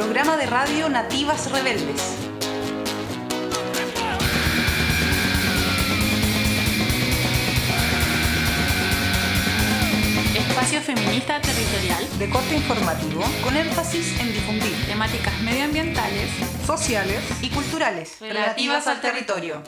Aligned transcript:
Programa 0.00 0.38
de 0.38 0.46
radio 0.46 0.88
Nativas 0.88 1.52
Rebeldes. 1.52 2.00
Espacio 10.34 10.80
feminista 10.80 11.38
territorial 11.42 12.18
De 12.18 12.30
corte 12.30 12.54
informativo 12.56 13.22
con 13.44 13.54
énfasis 13.54 14.18
en 14.18 14.32
difundir 14.32 14.74
temáticas 14.86 15.38
medioambientales 15.42 16.30
sociales 16.66 17.22
y 17.42 17.50
culturales 17.50 18.18
relativas 18.20 18.86
al 18.86 19.02
territorio. 19.02 19.62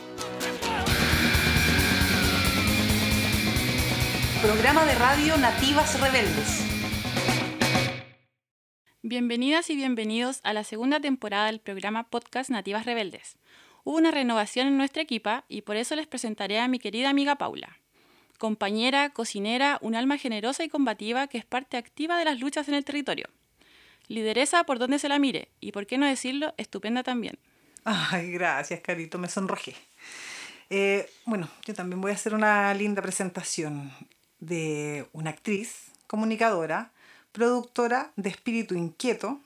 Programa 4.40 4.86
de 4.86 4.94
radio 4.94 5.36
Nativas 5.36 6.00
Rebeldes. 6.00 6.71
Bienvenidas 9.04 9.68
y 9.68 9.74
bienvenidos 9.74 10.38
a 10.44 10.52
la 10.52 10.62
segunda 10.62 11.00
temporada 11.00 11.46
del 11.46 11.58
programa 11.58 12.04
Podcast 12.04 12.50
Nativas 12.50 12.86
Rebeldes. 12.86 13.36
Hubo 13.82 13.96
una 13.96 14.12
renovación 14.12 14.68
en 14.68 14.76
nuestra 14.76 15.02
equipa 15.02 15.44
y 15.48 15.62
por 15.62 15.74
eso 15.74 15.96
les 15.96 16.06
presentaré 16.06 16.60
a 16.60 16.68
mi 16.68 16.78
querida 16.78 17.10
amiga 17.10 17.34
Paula. 17.34 17.80
Compañera, 18.38 19.10
cocinera, 19.10 19.78
un 19.80 19.96
alma 19.96 20.18
generosa 20.18 20.62
y 20.62 20.68
combativa 20.68 21.26
que 21.26 21.38
es 21.38 21.44
parte 21.44 21.76
activa 21.76 22.16
de 22.16 22.26
las 22.26 22.38
luchas 22.38 22.68
en 22.68 22.74
el 22.74 22.84
territorio. 22.84 23.26
Lideresa 24.06 24.62
por 24.62 24.78
donde 24.78 25.00
se 25.00 25.08
la 25.08 25.18
mire 25.18 25.48
y, 25.58 25.72
por 25.72 25.88
qué 25.88 25.98
no 25.98 26.06
decirlo, 26.06 26.54
estupenda 26.56 27.02
también. 27.02 27.40
Ay, 27.82 28.30
gracias, 28.30 28.82
Carito, 28.82 29.18
me 29.18 29.28
sonrojé. 29.28 29.74
Eh, 30.70 31.10
bueno, 31.26 31.48
yo 31.66 31.74
también 31.74 32.00
voy 32.00 32.12
a 32.12 32.14
hacer 32.14 32.34
una 32.34 32.72
linda 32.72 33.02
presentación 33.02 33.90
de 34.38 35.08
una 35.12 35.30
actriz, 35.30 35.90
comunicadora, 36.06 36.92
productora 37.32 38.12
de 38.16 38.28
espíritu 38.30 38.74
inquieto, 38.74 39.40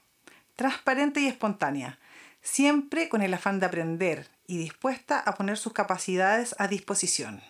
transparente 0.56 1.20
y 1.20 1.27
espontánea, 1.27 1.98
siempre 2.42 3.09
con 3.09 3.23
el 3.23 3.33
afán 3.34 3.61
de 3.61 3.67
aprender 3.67 4.29
y 4.47 4.59
dispuesta 4.59 5.19
a 5.20 5.34
poner 5.34 5.56
sus 5.56 5.73
capacidades 5.73 6.55
a 6.59 6.69
disposición. 6.69 7.42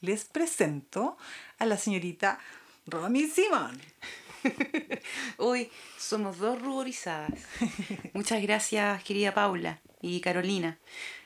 Les 0.00 0.24
presento 0.24 1.16
a 1.58 1.66
la 1.66 1.78
señorita 1.78 2.38
Romy 2.86 3.26
Simon. 3.28 3.80
Hoy 5.38 5.70
somos 5.98 6.38
dos 6.38 6.60
ruborizadas. 6.60 7.32
Muchas 8.12 8.42
gracias, 8.42 9.02
querida 9.02 9.32
Paula 9.32 9.80
y 10.02 10.20
Carolina. 10.20 10.78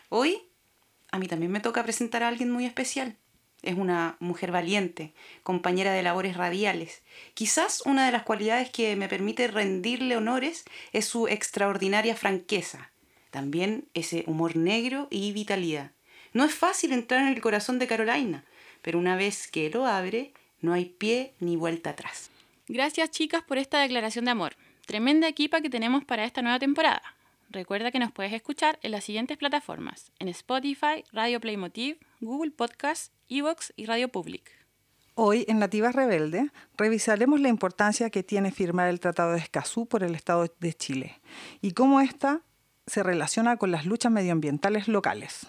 Hoy 0.09 0.41
a 1.11 1.19
mí 1.19 1.27
también 1.27 1.51
me 1.51 1.61
toca 1.61 1.83
presentar 1.83 2.23
a 2.23 2.29
alguien 2.29 2.51
muy 2.51 2.67
especial. 2.67 3.17
Es 3.63 3.77
una 3.77 4.17
mujer 4.21 4.53
valiente, 4.53 5.13
compañera 5.43 5.93
de 5.93 6.03
labores 6.03 6.37
radiales. 6.37 7.03
Quizás 7.35 7.83
una 7.85 8.07
de 8.07 8.13
las 8.13 8.23
cualidades 8.23 8.71
que 8.71 8.95
me 8.97 9.09
permite 9.09 9.49
rendirle 9.49 10.17
honores 10.17 10.65
es 10.93 11.07
su 11.07 11.27
extraordinaria 11.27 12.15
franqueza, 12.15 12.93
también 13.31 13.89
ese 13.95 14.25
humor 14.27 14.57
negro 14.57 15.09
y 15.11 15.33
vitalidad. 15.33 15.91
No 16.33 16.45
es 16.45 16.55
fácil 16.55 16.93
entrar 16.93 17.23
en 17.23 17.29
el 17.29 17.41
corazón 17.41 17.79
de 17.79 17.87
Carolina, 17.87 18.45
pero 18.83 18.99
una 18.99 19.17
vez 19.17 19.49
que 19.49 19.71
lo 19.71 19.87
abre, 19.87 20.33
no 20.61 20.73
hay 20.73 20.85
pie 20.87 21.33
ni 21.41 21.57
vuelta 21.57 21.91
atrás. 21.91 22.31
Gracias 22.69 23.11
chicas 23.11 23.43
por 23.43 23.59
esta 23.59 23.81
declaración 23.81 24.27
de 24.27 24.31
amor. 24.31 24.57
Tremenda 24.87 25.27
equipa 25.27 25.61
que 25.61 25.71
tenemos 25.71 26.05
para 26.05 26.25
esta 26.25 26.43
nueva 26.43 26.59
temporada. 26.59 27.18
Recuerda 27.51 27.91
que 27.91 27.99
nos 27.99 28.13
puedes 28.13 28.35
escuchar 28.35 28.79
en 28.83 28.91
las 28.91 29.05
siguientes 29.05 29.39
plataformas, 29.39 30.13
en 30.19 30.29
Spotify, 30.29 31.03
Radio 31.13 31.41
Playmotiv, 31.41 31.97
Google 32.21 32.51
Podcast, 32.51 33.15
Evox 33.31 33.73
y 33.75 33.87
Radio 33.87 34.11
Public. 34.11 34.51
Hoy 35.15 35.47
en 35.49 35.59
Nativas 35.59 35.95
Rebelde 35.95 36.51
revisaremos 36.77 37.41
la 37.41 37.49
importancia 37.49 38.11
que 38.11 38.23
tiene 38.23 38.53
firmar 38.53 38.89
el 38.89 39.01
Tratado 39.01 39.33
de 39.33 39.39
Escazú 39.39 39.87
por 39.87 40.03
el 40.03 40.15
Estado 40.15 40.47
de 40.61 40.75
Chile 40.75 41.23
y 41.63 41.73
cómo 41.73 42.01
ésta 42.01 42.43
se 42.87 43.03
relaciona 43.03 43.57
con 43.57 43.71
las 43.71 43.87
luchas 43.87 44.13
medioambientales 44.13 44.87
locales. 44.87 45.47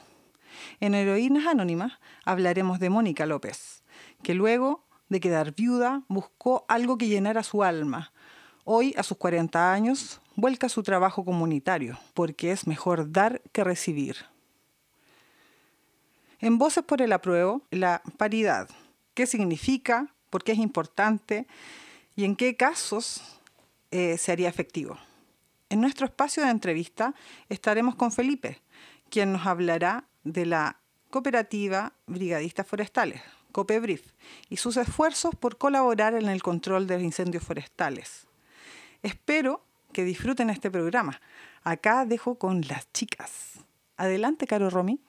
En 0.80 0.96
Heroínas 0.96 1.48
Anónimas 1.48 2.00
hablaremos 2.24 2.80
de 2.80 2.90
Mónica 2.90 3.26
López, 3.26 3.84
que 4.24 4.34
luego 4.34 4.88
de 5.10 5.20
quedar 5.20 5.54
viuda 5.54 6.04
buscó 6.08 6.66
algo 6.70 6.98
que 6.98 7.10
llenara 7.10 7.44
su 7.44 7.62
alma. 7.62 8.14
Hoy, 8.64 8.94
a 8.98 9.04
sus 9.04 9.18
40 9.18 9.74
años, 9.74 10.22
vuelca 10.40 10.70
su 10.70 10.84
trabajo 10.84 11.26
comunitario, 11.26 11.98
porque 12.14 12.52
es 12.52 12.68
mejor 12.68 13.12
dar 13.12 13.42
que 13.52 13.64
recibir. 13.64 14.18
En 16.40 16.58
Voces 16.58 16.84
por 16.84 17.02
el 17.02 17.12
Apruebo, 17.12 17.62
la 17.72 18.02
paridad. 18.18 18.70
¿Qué 19.14 19.28
significa? 19.28 20.14
¿Por 20.30 20.44
qué 20.44 20.54
es 20.54 20.60
importante? 20.60 21.48
¿Y 22.16 22.24
en 22.24 22.36
qué 22.36 22.56
casos 22.56 23.22
eh, 23.92 24.18
se 24.18 24.32
haría 24.32 24.48
efectivo? 24.48 24.98
En 25.70 25.82
nuestro 25.82 26.06
espacio 26.06 26.44
de 26.44 26.50
entrevista 26.50 27.14
estaremos 27.50 27.96
con 27.96 28.12
Felipe, 28.12 28.62
quien 29.10 29.34
nos 29.34 29.46
hablará 29.46 30.06
de 30.24 30.46
la 30.46 30.78
cooperativa 31.10 31.94
Brigadistas 32.08 32.66
Forestales, 32.66 33.22
COPEBRIF, 33.52 34.14
y 34.50 34.58
sus 34.58 34.78
esfuerzos 34.78 35.36
por 35.36 35.58
colaborar 35.58 36.14
en 36.14 36.28
el 36.30 36.42
control 36.42 36.88
de 36.88 36.96
los 36.96 37.04
incendios 37.04 37.44
forestales. 37.44 38.28
Espero 39.04 39.64
que 39.94 40.04
disfruten 40.04 40.50
este 40.50 40.72
programa. 40.72 41.22
Acá 41.64 42.06
dejo 42.06 42.38
con 42.38 42.62
las 42.68 42.92
chicas. 42.94 43.60
Adelante, 43.98 44.48
Caro 44.48 44.70
Romy. 44.70 45.00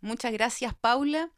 Muchas 0.00 0.32
gracias, 0.32 0.74
Paula. 0.74 1.30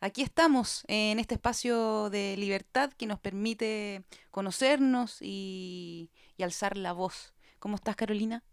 Aquí 0.00 0.22
estamos 0.22 0.84
en 0.86 1.18
este 1.18 1.34
espacio 1.34 2.08
de 2.10 2.36
libertad 2.36 2.92
que 2.92 3.06
nos 3.06 3.18
permite 3.18 4.04
conocernos 4.30 5.18
y, 5.20 6.10
y 6.36 6.42
alzar 6.44 6.76
la 6.76 6.92
voz. 6.92 7.34
¿Cómo 7.58 7.74
estás, 7.74 7.96
Carolina? 7.96 8.44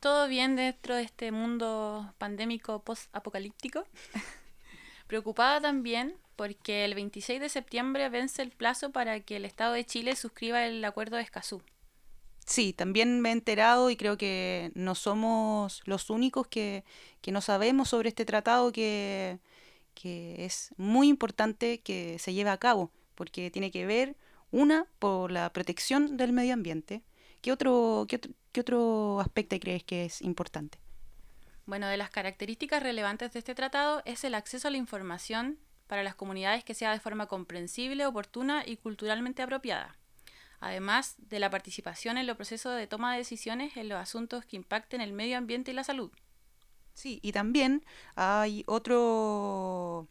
¿Todo 0.00 0.26
bien 0.28 0.56
dentro 0.56 0.96
de 0.96 1.02
este 1.02 1.30
mundo 1.30 2.12
pandémico 2.18 2.82
post-apocalíptico? 2.82 3.84
Preocupada 5.06 5.60
también 5.60 6.16
porque 6.34 6.84
el 6.84 6.94
26 6.94 7.40
de 7.40 7.48
septiembre 7.48 8.08
vence 8.08 8.42
el 8.42 8.50
plazo 8.50 8.90
para 8.90 9.20
que 9.20 9.36
el 9.36 9.44
Estado 9.44 9.72
de 9.72 9.84
Chile 9.84 10.16
suscriba 10.16 10.64
el 10.66 10.84
acuerdo 10.84 11.16
de 11.16 11.22
Escazú. 11.22 11.62
Sí, 12.46 12.72
también 12.72 13.20
me 13.20 13.30
he 13.30 13.32
enterado 13.32 13.90
y 13.90 13.96
creo 13.96 14.16
que 14.16 14.70
no 14.74 14.94
somos 14.94 15.82
los 15.84 16.10
únicos 16.10 16.46
que, 16.46 16.84
que 17.20 17.32
no 17.32 17.40
sabemos 17.40 17.88
sobre 17.88 18.08
este 18.08 18.24
tratado 18.24 18.70
que, 18.70 19.40
que 19.94 20.44
es 20.44 20.70
muy 20.76 21.08
importante 21.08 21.80
que 21.80 22.20
se 22.20 22.34
lleve 22.34 22.50
a 22.50 22.58
cabo, 22.58 22.92
porque 23.16 23.50
tiene 23.50 23.72
que 23.72 23.84
ver, 23.84 24.16
una, 24.52 24.86
por 25.00 25.32
la 25.32 25.52
protección 25.52 26.16
del 26.16 26.32
medio 26.32 26.54
ambiente. 26.54 27.02
¿Qué 27.42 27.50
otro, 27.50 28.06
qué 28.08 28.16
otro, 28.16 28.32
qué 28.52 28.60
otro 28.60 29.20
aspecto 29.20 29.58
crees 29.58 29.82
que 29.82 30.04
es 30.04 30.22
importante? 30.22 30.78
Bueno, 31.66 31.88
de 31.88 31.96
las 31.96 32.10
características 32.10 32.80
relevantes 32.80 33.32
de 33.32 33.40
este 33.40 33.56
tratado 33.56 34.02
es 34.04 34.22
el 34.22 34.36
acceso 34.36 34.68
a 34.68 34.70
la 34.70 34.76
información 34.76 35.58
para 35.88 36.04
las 36.04 36.14
comunidades 36.14 36.62
que 36.62 36.74
sea 36.74 36.92
de 36.92 37.00
forma 37.00 37.26
comprensible, 37.26 38.06
oportuna 38.06 38.62
y 38.64 38.76
culturalmente 38.76 39.42
apropiada 39.42 39.96
además 40.60 41.14
de 41.18 41.38
la 41.38 41.50
participación 41.50 42.18
en 42.18 42.26
los 42.26 42.36
procesos 42.36 42.76
de 42.76 42.86
toma 42.86 43.12
de 43.12 43.18
decisiones 43.18 43.76
en 43.76 43.88
los 43.88 43.98
asuntos 43.98 44.44
que 44.44 44.56
impacten 44.56 45.00
el 45.00 45.12
medio 45.12 45.38
ambiente 45.38 45.70
y 45.70 45.74
la 45.74 45.84
salud. 45.84 46.10
Sí, 46.94 47.20
y 47.22 47.32
también 47.32 47.84
hay 48.14 48.64
otro, 48.66 50.08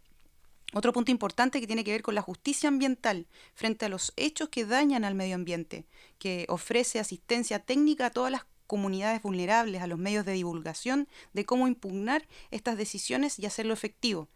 otro 0.73 0.93
punto 0.93 1.09
importante 1.09 1.59
que 1.59 1.67
tiene 1.67 1.83
que 1.83 1.91
ver 1.91 2.03
con 2.03 2.13
la 2.13 2.21
justicia 2.21 2.69
ambiental 2.69 3.27
frente 3.55 3.85
a 3.85 3.89
los 3.89 4.13
hechos 4.17 4.49
que 4.49 4.65
dañan 4.65 5.03
al 5.03 5.15
medio 5.15 5.35
ambiente, 5.35 5.85
que 6.19 6.45
ofrece 6.47 6.99
asistencia 6.99 7.59
técnica 7.59 8.07
a 8.07 8.11
todas 8.11 8.31
las 8.31 8.45
comunidades 8.67 9.21
vulnerables, 9.21 9.81
a 9.81 9.87
los 9.87 9.97
medios 9.97 10.25
de 10.25 10.33
divulgación 10.33 11.07
de 11.33 11.45
cómo 11.45 11.67
impugnar 11.67 12.27
estas 12.51 12.77
decisiones 12.77 13.39
y 13.39 13.45
hacerlo 13.45 13.73
efectivo. 13.73 14.29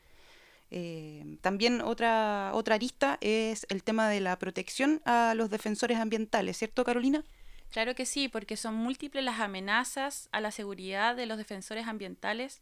Eh, 0.71 1.37
también 1.41 1.81
otra, 1.81 2.51
otra 2.53 2.75
arista 2.75 3.17
es 3.21 3.65
el 3.69 3.83
tema 3.83 4.09
de 4.09 4.19
la 4.19 4.37
protección 4.37 5.01
a 5.05 5.33
los 5.35 5.49
defensores 5.49 5.97
ambientales, 5.97 6.57
¿cierto 6.57 6.83
Carolina? 6.83 7.23
Claro 7.71 7.95
que 7.95 8.05
sí, 8.05 8.27
porque 8.27 8.57
son 8.57 8.75
múltiples 8.75 9.23
las 9.23 9.39
amenazas 9.39 10.29
a 10.31 10.41
la 10.41 10.51
seguridad 10.51 11.15
de 11.15 11.25
los 11.25 11.37
defensores 11.37 11.87
ambientales 11.87 12.61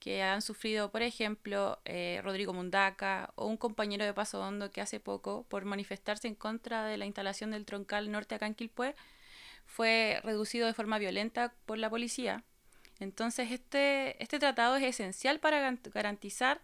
que 0.00 0.22
han 0.22 0.42
sufrido, 0.42 0.90
por 0.90 1.02
ejemplo, 1.02 1.78
eh, 1.84 2.20
Rodrigo 2.24 2.52
Mundaca 2.52 3.32
o 3.36 3.46
un 3.46 3.58
compañero 3.58 4.04
de 4.04 4.14
Paso 4.14 4.40
Hondo 4.40 4.70
que 4.70 4.80
hace 4.80 4.98
poco, 4.98 5.44
por 5.48 5.66
manifestarse 5.66 6.26
en 6.26 6.34
contra 6.34 6.84
de 6.84 6.96
la 6.96 7.06
instalación 7.06 7.50
del 7.50 7.66
troncal 7.66 8.10
norte 8.10 8.34
acá 8.34 8.46
en 8.46 8.54
Quilpué, 8.54 8.96
fue 9.66 10.20
reducido 10.24 10.66
de 10.66 10.74
forma 10.74 10.98
violenta 10.98 11.52
por 11.66 11.78
la 11.78 11.90
policía. 11.90 12.42
Entonces, 12.98 13.52
este, 13.52 14.20
este 14.22 14.38
tratado 14.38 14.76
es 14.76 14.82
esencial 14.82 15.38
para 15.38 15.76
garantizar 15.92 16.60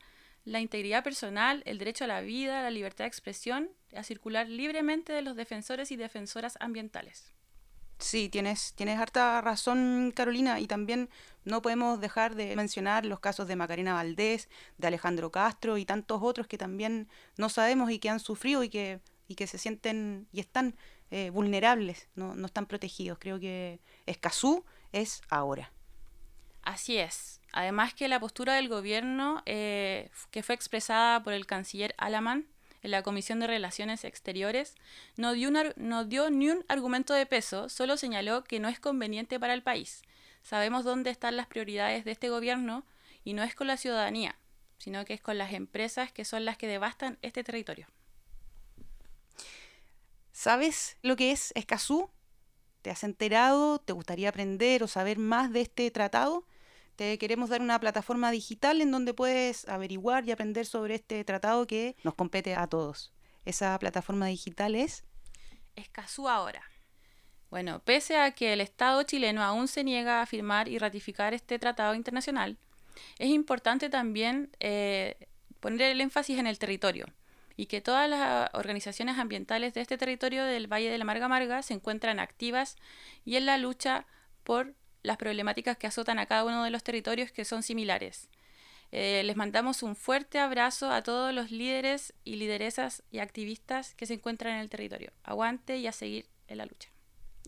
la 0.47 0.61
integridad 0.61 1.05
personal, 1.05 1.63
el 1.67 1.79
derecho 1.79 2.05
a 2.05 2.07
la 2.07 2.21
vida, 2.21 2.63
la 2.63 2.71
libertad 2.71 3.05
de 3.05 3.09
expresión, 3.09 3.69
a 3.95 4.05
circular 4.05 4.49
libremente 4.49 5.13
de 5.13 5.21
los 5.21 5.37
defensores 5.37 5.91
y 5.91 5.97
defensoras 5.97 6.57
ambientales. 6.61 7.35
Sí, 7.99 8.29
tienes, 8.29 8.73
tienes 8.75 8.99
harta 9.01 9.41
razón, 9.41 10.13
Carolina, 10.15 10.61
y 10.61 10.69
también 10.69 11.11
no 11.45 11.63
podemos 11.63 12.01
dejar 12.01 12.37
de 12.37 12.55
mencionar 12.55 13.05
los 13.05 13.19
casos 13.19 13.49
de 13.49 13.57
Macarena 13.57 13.95
Valdés, 13.95 14.49
de 14.79 14.87
Alejandro 14.87 15.33
Castro 15.33 15.79
y 15.79 15.85
tantos 15.85 16.21
otros 16.23 16.47
que 16.47 16.59
también 16.59 17.09
no 17.37 17.49
sabemos 17.49 17.91
y 17.91 17.99
que 17.99 18.09
han 18.09 18.21
sufrido 18.21 18.63
y 18.63 18.69
que, 18.69 19.01
y 19.27 19.35
que 19.35 19.49
se 19.49 19.59
sienten 19.59 20.29
y 20.33 20.39
están 20.39 20.77
eh, 21.11 21.31
vulnerables, 21.31 22.09
no, 22.15 22.37
no 22.37 22.47
están 22.47 22.67
protegidos. 22.67 23.19
Creo 23.19 23.41
que 23.41 23.81
Escazú 24.05 24.65
es 24.93 25.23
ahora. 25.29 25.73
Así 26.63 26.99
es. 26.99 27.36
Además 27.57 27.95
que 27.95 28.07
la 28.07 28.21
postura 28.21 28.53
del 28.53 28.69
gobierno, 28.69 29.43
eh, 29.47 30.11
que 30.31 30.43
fue 30.43 30.55
expresada 30.55 31.23
por 31.23 31.33
el 31.33 31.47
canciller 31.47 31.95
Alaman 31.97 32.47
en 32.83 32.91
la 32.91 33.03
Comisión 33.03 33.41
de 33.41 33.47
Relaciones 33.47 34.05
Exteriores, 34.05 34.75
no 35.17 35.33
dio, 35.33 35.51
no 35.77 36.05
dio 36.05 36.29
ni 36.29 36.51
un 36.51 36.67
argumento 36.69 37.15
de 37.15 37.25
peso, 37.25 37.71
solo 37.71 37.97
señaló 37.97 38.45
que 38.45 38.61
no 38.61 38.69
es 38.69 38.79
conveniente 38.79 39.41
para 39.41 39.55
el 39.55 39.63
país. 39.63 40.03
Sabemos 40.43 40.85
dónde 40.85 41.09
están 41.09 41.39
las 41.39 41.47
prioridades 41.47 42.05
de 42.05 42.11
este 42.11 42.29
gobierno 42.29 42.85
y 43.25 43.33
no 43.33 43.43
es 43.43 43.55
con 43.55 43.69
la 43.69 43.79
ciudadanía, 43.79 44.37
sino 44.77 45.07
que 45.07 45.15
es 45.15 45.23
con 45.23 45.39
las 45.39 45.55
empresas 45.55 46.13
que 46.13 46.27
son 46.27 46.45
las 46.45 46.59
que 46.59 46.69
devastan 46.69 47.17
este 47.23 47.43
territorio. 47.43 47.87
¿Sabes 50.33 50.99
lo 51.01 51.17
que 51.17 51.31
es 51.33 51.53
Escazú? 51.55 52.11
¿Te 52.83 52.91
has 52.91 53.03
enterado? 53.03 53.79
¿Te 53.79 53.95
gustaría 53.95 54.29
aprender 54.29 54.83
o 54.83 54.89
saber 54.89 55.17
más 55.17 55.55
de 55.55 55.63
este 55.63 55.91
tratado? 55.91 56.45
Te 56.97 57.19
queremos 57.19 57.51
dar 57.51 57.61
una 57.61 57.79
plataforma 57.79 58.31
digital 58.31 58.81
en 58.81 58.91
donde 58.91 59.13
puedes 59.13 59.69
averiguar 59.69 60.27
y 60.27 60.33
aprender 60.33 60.65
sobre 60.65 60.95
este 60.95 61.23
tratado 61.25 61.67
que 61.67 61.95
nos 62.03 62.15
compete 62.15 62.55
a 62.55 62.67
todos. 62.67 63.13
Esa 63.45 63.79
plataforma 63.79 64.27
digital 64.27 64.75
es 64.75 65.05
Escazú 65.77 66.29
ahora. 66.29 66.63
Bueno, 67.51 67.81
pese 67.85 68.17
a 68.17 68.33
que 68.33 68.55
el 68.55 68.63
Estado 68.63 69.03
chileno 69.03 69.43
aún 69.43 69.69
se 69.69 69.85
niega 69.85 70.23
a 70.23 70.27
firmar 70.27 70.69
y 70.69 70.79
ratificar 70.79 71.35
este 71.35 71.59
tratado 71.59 71.95
internacional, 71.95 72.59
es 73.19 73.29
importante 73.29 73.91
también 73.91 74.51
eh, 74.59 75.29
poner 75.61 75.93
el 75.93 76.01
énfasis 76.01 76.39
en 76.39 76.47
el 76.47 76.59
territorio 76.59 77.07
y 77.57 77.67
que 77.67 77.81
todas 77.81 78.09
las 78.09 78.51
organizaciones 78.55 79.19
ambientales 79.19 79.75
de 79.75 79.83
este 79.83 79.99
territorio 79.99 80.45
del 80.45 80.67
Valle 80.67 80.91
de 80.91 80.99
la 80.99 81.05
Marga 81.05 81.29
Marga 81.29 81.63
se 81.63 81.75
encuentran 81.75 82.21
activas 82.21 82.77
y 83.25 83.37
en 83.37 83.47
la 83.47 83.59
lucha 83.59 84.07
por 84.45 84.75
las 85.07 85.17
problemáticas 85.17 85.77
que 85.77 85.87
azotan 85.87 86.19
a 86.19 86.27
cada 86.27 86.45
uno 86.45 86.65
de 86.65 86.71
los 86.71 86.83
territorios 86.83 87.31
que 87.31 87.45
son 87.45 87.63
similares. 87.63 88.29
Eh, 88.91 89.23
les 89.25 89.37
mandamos 89.37 89.85
un 89.85 89.95
fuerte 89.95 90.41
abrazo 90.41 90.91
a 90.91 91.03
todos 91.03 91.33
los 91.33 91.53
líderes 91.53 92.13
y 92.25 92.37
lideresas 92.37 93.05
y 93.13 93.21
activistas 93.21 93.95
que 93.95 94.07
se 94.07 94.15
encuentran 94.15 94.55
en 94.55 94.61
el 94.61 94.69
territorio. 94.69 95.13
Aguante 95.23 95.79
y 95.79 95.87
a 95.87 95.93
seguir 95.93 96.27
en 96.49 96.59
la 96.59 96.67
lucha. 96.67 96.91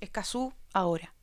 Escazú 0.01 0.53
ahora. 0.73 1.18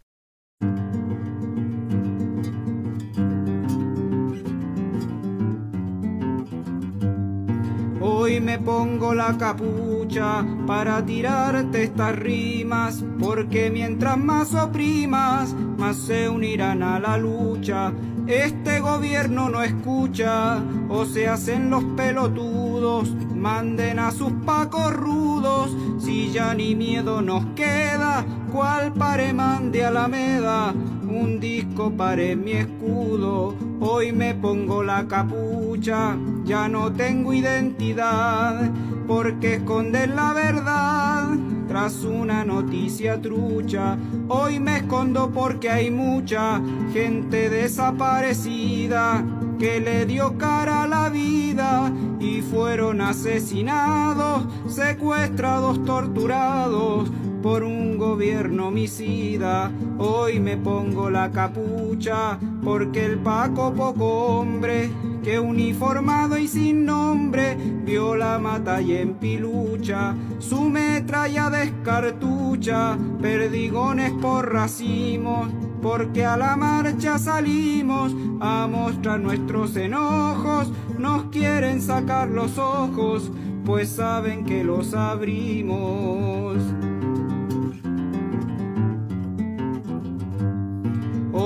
Me 8.46 8.60
pongo 8.60 9.16
la 9.16 9.36
capucha 9.38 10.46
para 10.68 11.04
tirarte 11.04 11.84
estas 11.84 12.16
rimas, 12.16 13.04
porque 13.20 13.72
mientras 13.72 14.20
más 14.20 14.54
oprimas, 14.54 15.52
más 15.80 15.98
se 15.98 16.30
unirán 16.30 16.84
a 16.84 17.00
la 17.00 17.18
lucha. 17.18 17.92
Este 18.28 18.80
gobierno 18.82 19.50
no 19.50 19.64
escucha, 19.64 20.64
o 20.90 21.06
se 21.06 21.28
hacen 21.28 21.72
los 21.72 21.84
pelotudos, 21.96 23.16
manden 23.34 23.98
a 23.98 24.12
sus 24.12 24.32
pacos 24.46 24.94
rudos, 24.94 25.76
si 26.00 26.32
ya 26.32 26.54
ni 26.54 26.76
miedo 26.76 27.24
nos 27.24 27.46
queda, 27.56 28.24
cual 28.52 28.94
pare 28.94 29.34
mande 29.34 29.84
Alameda, 29.84 30.72
un 31.16 31.40
disco 31.40 31.92
pare 31.92 32.36
mi 32.36 32.52
escudo, 32.54 33.56
hoy 33.80 34.12
me 34.12 34.36
pongo 34.36 34.84
la 34.84 35.08
capucha, 35.08 36.18
ya 36.44 36.68
no 36.68 36.92
tengo 36.92 37.34
identidad, 37.34 38.70
porque 39.08 39.56
esconder 39.56 40.10
la 40.10 40.34
verdad 40.34 41.30
tras 41.68 42.04
una 42.04 42.46
noticia 42.46 43.20
trucha. 43.22 43.98
Hoy 44.28 44.60
me 44.60 44.78
escondo 44.78 45.32
porque 45.32 45.70
hay 45.70 45.90
mucha 45.90 46.62
gente 46.94 47.50
desaparecida 47.50 49.24
que 49.58 49.80
le 49.80 50.06
dio 50.06 50.38
cara 50.38 50.84
a 50.84 50.88
la 50.88 51.10
vida 51.10 51.92
y 52.20 52.42
fueron 52.42 53.02
asesinados, 53.02 54.48
secuestrados, 54.68 55.84
torturados 55.86 57.10
por 57.42 57.64
un 57.64 57.75
gobierno 57.98 58.68
homicida. 58.68 59.72
Hoy 59.98 60.40
me 60.40 60.58
pongo 60.58 61.10
la 61.10 61.32
capucha 61.32 62.38
porque 62.64 63.06
el 63.06 63.20
Paco 63.20 63.74
poco 63.74 64.06
hombre 64.40 64.90
que 65.26 65.40
uniformado 65.40 66.38
y 66.38 66.48
sin 66.48 66.86
nombre 66.86 67.58
vio 67.84 68.16
la 68.16 68.38
mata 68.38 68.80
y 68.80 68.96
en 68.96 69.16
pilucha 69.16 70.16
su 70.38 70.70
metralla 70.70 71.50
descartucha 71.50 72.96
perdigones 73.20 74.12
por 74.22 74.54
racimos 74.54 75.50
porque 75.82 76.26
a 76.26 76.38
la 76.38 76.56
marcha 76.56 77.18
salimos 77.18 78.14
a 78.40 78.68
mostrar 78.68 79.20
nuestros 79.20 79.76
enojos 79.76 80.72
nos 81.00 81.26
quieren 81.26 81.82
sacar 81.82 82.28
los 82.28 82.60
ojos 82.60 83.32
pues 83.66 83.90
saben 83.90 84.46
que 84.46 84.64
los 84.64 84.94
abrimos 84.94 86.58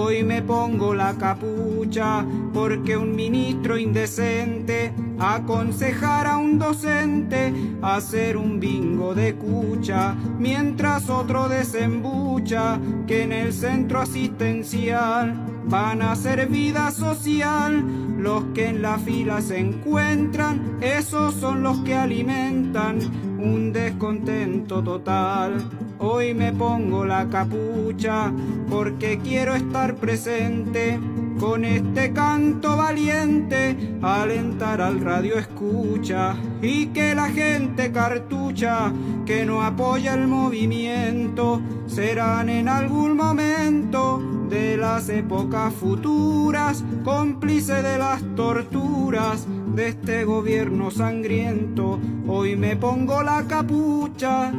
Hoy 0.01 0.24
me 0.24 0.42
pongo 0.42 0.96
la 0.96 1.13
capucha 1.16 2.25
porque 2.54 2.96
un 2.96 3.18
ministro 3.18 3.78
indecente 3.78 4.94
aconsejara 5.19 6.36
a 6.36 6.38
un 6.38 6.57
docente 6.57 7.54
hacer 7.81 8.38
un 8.38 8.62
bingo 8.62 9.13
de 9.13 9.36
cucha 9.36 10.16
mientras 10.40 11.10
otro 11.10 11.50
desembucha 11.50 12.80
que 13.07 13.24
en 13.24 13.34
el 13.34 13.51
centro 13.51 14.00
asistencial 14.00 15.36
van 15.66 16.02
a 16.02 16.13
hacer 16.13 16.48
vida 16.48 16.92
social. 16.92 17.84
Los 18.18 18.45
que 18.54 18.68
en 18.68 18.81
la 18.81 19.00
fila 19.00 19.42
se 19.42 19.60
encuentran, 19.60 20.78
esos 20.80 21.34
son 21.34 21.62
los 21.62 21.78
que 21.80 21.95
alimentan 21.95 23.00
un 23.38 23.74
descontento 23.74 24.81
total. 24.81 25.89
Hoy 26.01 26.34
me 26.34 26.54
pongo 26.54 27.04
la 27.04 27.28
capucha 27.28 28.31
porque 28.69 29.19
quiero 29.22 29.54
estar 29.54 29.96
presente 29.96 30.98
con 31.38 31.66
este 31.66 32.13
canto 32.13 32.78
valiente, 32.78 33.75
alentar 34.01 34.81
al 34.81 35.01
radio 35.01 35.38
escucha 35.38 36.36
y 36.62 36.88
que 36.88 37.13
la 37.16 37.30
gente 37.30 37.92
cartucha 37.92 38.94
que 39.25 39.45
no 39.45 39.62
apoya 39.62 40.14
el 40.14 40.28
movimiento 40.28 41.62
serán 41.85 42.47
en 42.47 42.69
algún 42.69 43.18
momento 43.18 44.21
de 44.50 44.78
las 44.78 45.09
épocas 45.09 45.74
futuras 45.74 46.83
cómplice 47.04 47.83
de 47.83 47.97
las 47.97 48.24
torturas 48.35 49.45
de 49.76 49.90
este 49.90 50.24
gobierno 50.24 50.92
sangriento. 50.92 52.00
Hoy 52.28 52.56
me 52.56 52.76
pongo 52.76 53.21
la 53.21 53.45
capucha 53.47 54.52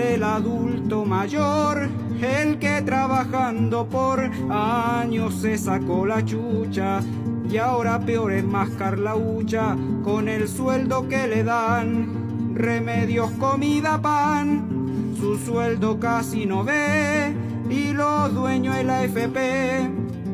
el 0.00 0.22
adulto 0.22 1.04
mayor, 1.04 1.88
el 2.20 2.58
que 2.58 2.82
trabajando 2.82 3.86
por 3.86 4.30
años 4.50 5.34
se 5.34 5.58
sacó 5.58 6.06
la 6.06 6.24
chucha. 6.24 7.00
Y 7.48 7.58
ahora 7.58 8.00
peor 8.00 8.32
es 8.32 8.44
mascar 8.44 8.98
la 8.98 9.14
hucha 9.14 9.76
con 10.02 10.28
el 10.28 10.48
sueldo 10.48 11.08
que 11.08 11.28
le 11.28 11.44
dan. 11.44 12.54
Remedios, 12.54 13.30
comida, 13.32 14.00
pan, 14.00 15.14
su 15.18 15.38
sueldo 15.38 16.00
casi 16.00 16.46
no 16.46 16.64
ve. 16.64 17.34
Y 17.70 17.92
los 17.92 18.34
dueños 18.34 18.76
de 18.76 18.84
la 18.84 19.04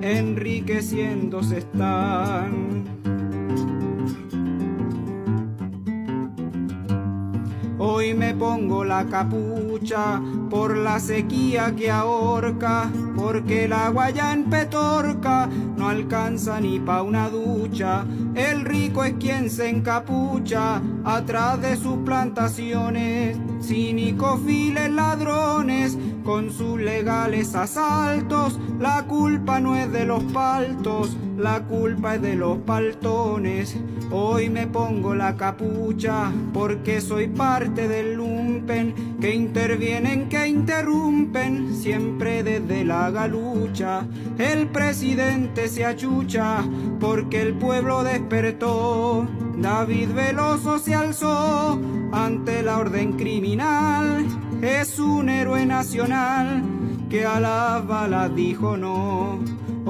enriqueciéndose 0.03 1.59
están. 1.59 3.02
Hoy 7.95 8.15
me 8.15 8.35
pongo 8.35 8.87
la 8.87 9.05
capucha 9.05 10.19
por 10.49 10.79
la 10.79 10.99
sequía 10.99 11.77
que 11.77 11.91
ahorca, 11.91 12.91
porque 13.15 13.67
el 13.67 13.75
agua 13.75 14.09
ya 14.09 14.33
en 14.33 14.45
Petorca 14.45 15.47
no 15.77 15.91
alcanza 15.91 16.59
ni 16.59 16.81
pa' 16.81 17.03
una 17.03 17.29
ducha. 17.29 18.07
El 18.35 18.65
rico 18.65 19.05
es 19.05 19.13
quien 19.21 19.51
se 19.51 19.69
encapucha 19.69 20.81
atrás 21.05 21.61
de 21.61 21.77
sus 21.77 21.99
plantaciones, 21.99 23.37
cínicos 23.61 24.41
files 24.41 24.91
ladrones 24.91 25.99
con 26.25 26.51
sus 26.51 26.81
legales 26.81 27.55
asaltos. 27.55 28.59
La 28.79 29.05
culpa 29.05 29.61
no 29.61 29.77
es 29.77 29.91
de 29.93 30.05
los 30.05 30.23
paltos, 30.25 31.17
la 31.37 31.65
culpa 31.65 32.17
es 32.17 32.23
de 32.23 32.37
los 32.37 32.59
paltones. 32.59 33.77
Hoy 34.11 34.51
me 34.51 34.67
pongo 34.67 35.15
la 35.15 35.37
capucha 35.37 36.31
porque 36.53 37.01
soy 37.01 37.29
parte 37.29 37.89
del 37.89 38.15
lumpen 38.15 39.17
que 39.21 39.35
intervienen, 39.35 40.29
que 40.29 40.47
interrumpen 40.47 41.75
siempre 41.75 42.43
desde 42.43 42.85
la 42.85 43.11
galucha. 43.11 44.07
El 44.39 44.69
presidente 44.69 45.69
se 45.69 45.85
achucha 45.85 46.65
porque 47.01 47.41
el 47.41 47.55
pueblo 47.55 48.03
despertó. 48.03 49.27
David 49.57 50.11
Veloso 50.13 50.79
se 50.79 50.95
alzó 50.95 51.81
ante 52.13 52.63
la 52.63 52.79
orden 52.79 53.13
criminal. 53.13 54.27
Es 54.63 55.01
un 55.01 55.29
héroe 55.29 55.67
nacional 55.67 56.63
que 57.11 57.27
a 57.27 57.41
las 57.41 57.85
balas 57.85 58.33
dijo 58.37 58.77
no. 58.77 59.41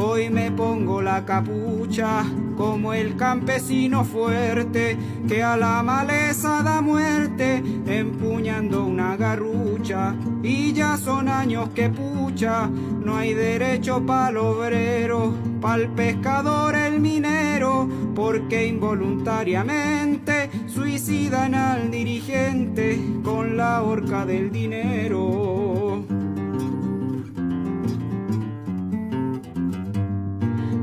Hoy 0.05 0.31
me 0.31 0.51
pongo 0.51 1.01
la 1.01 1.25
capucha 1.25 2.25
como 2.57 2.93
el 2.93 3.15
campesino 3.17 4.05
fuerte 4.05 4.99
que 5.29 5.45
a 5.45 5.57
la 5.57 5.81
maleza 5.85 6.61
da 6.65 6.81
muerte 6.81 7.63
empuñando 7.87 8.85
una 8.85 9.17
garrucha. 9.17 10.17
Y 10.43 10.73
ya 10.73 10.97
son 10.97 11.29
años 11.29 11.69
que 11.73 11.89
pucha, 11.89 12.67
no 12.67 13.17
hay 13.17 13.33
derecho 13.35 14.05
pa'l 14.05 14.39
obrero, 14.39 15.35
pa'l 15.61 15.89
pescador 15.91 16.75
el 16.75 16.99
minero, 16.99 17.89
porque 18.13 18.67
involuntariamente 18.67 20.51
suicidan 20.67 21.55
al 21.55 21.93
dirigente 21.93 23.01
con 23.23 23.57
la 23.57 23.83
horca 23.83 24.27
del 24.27 24.51
dinero. 24.51 25.82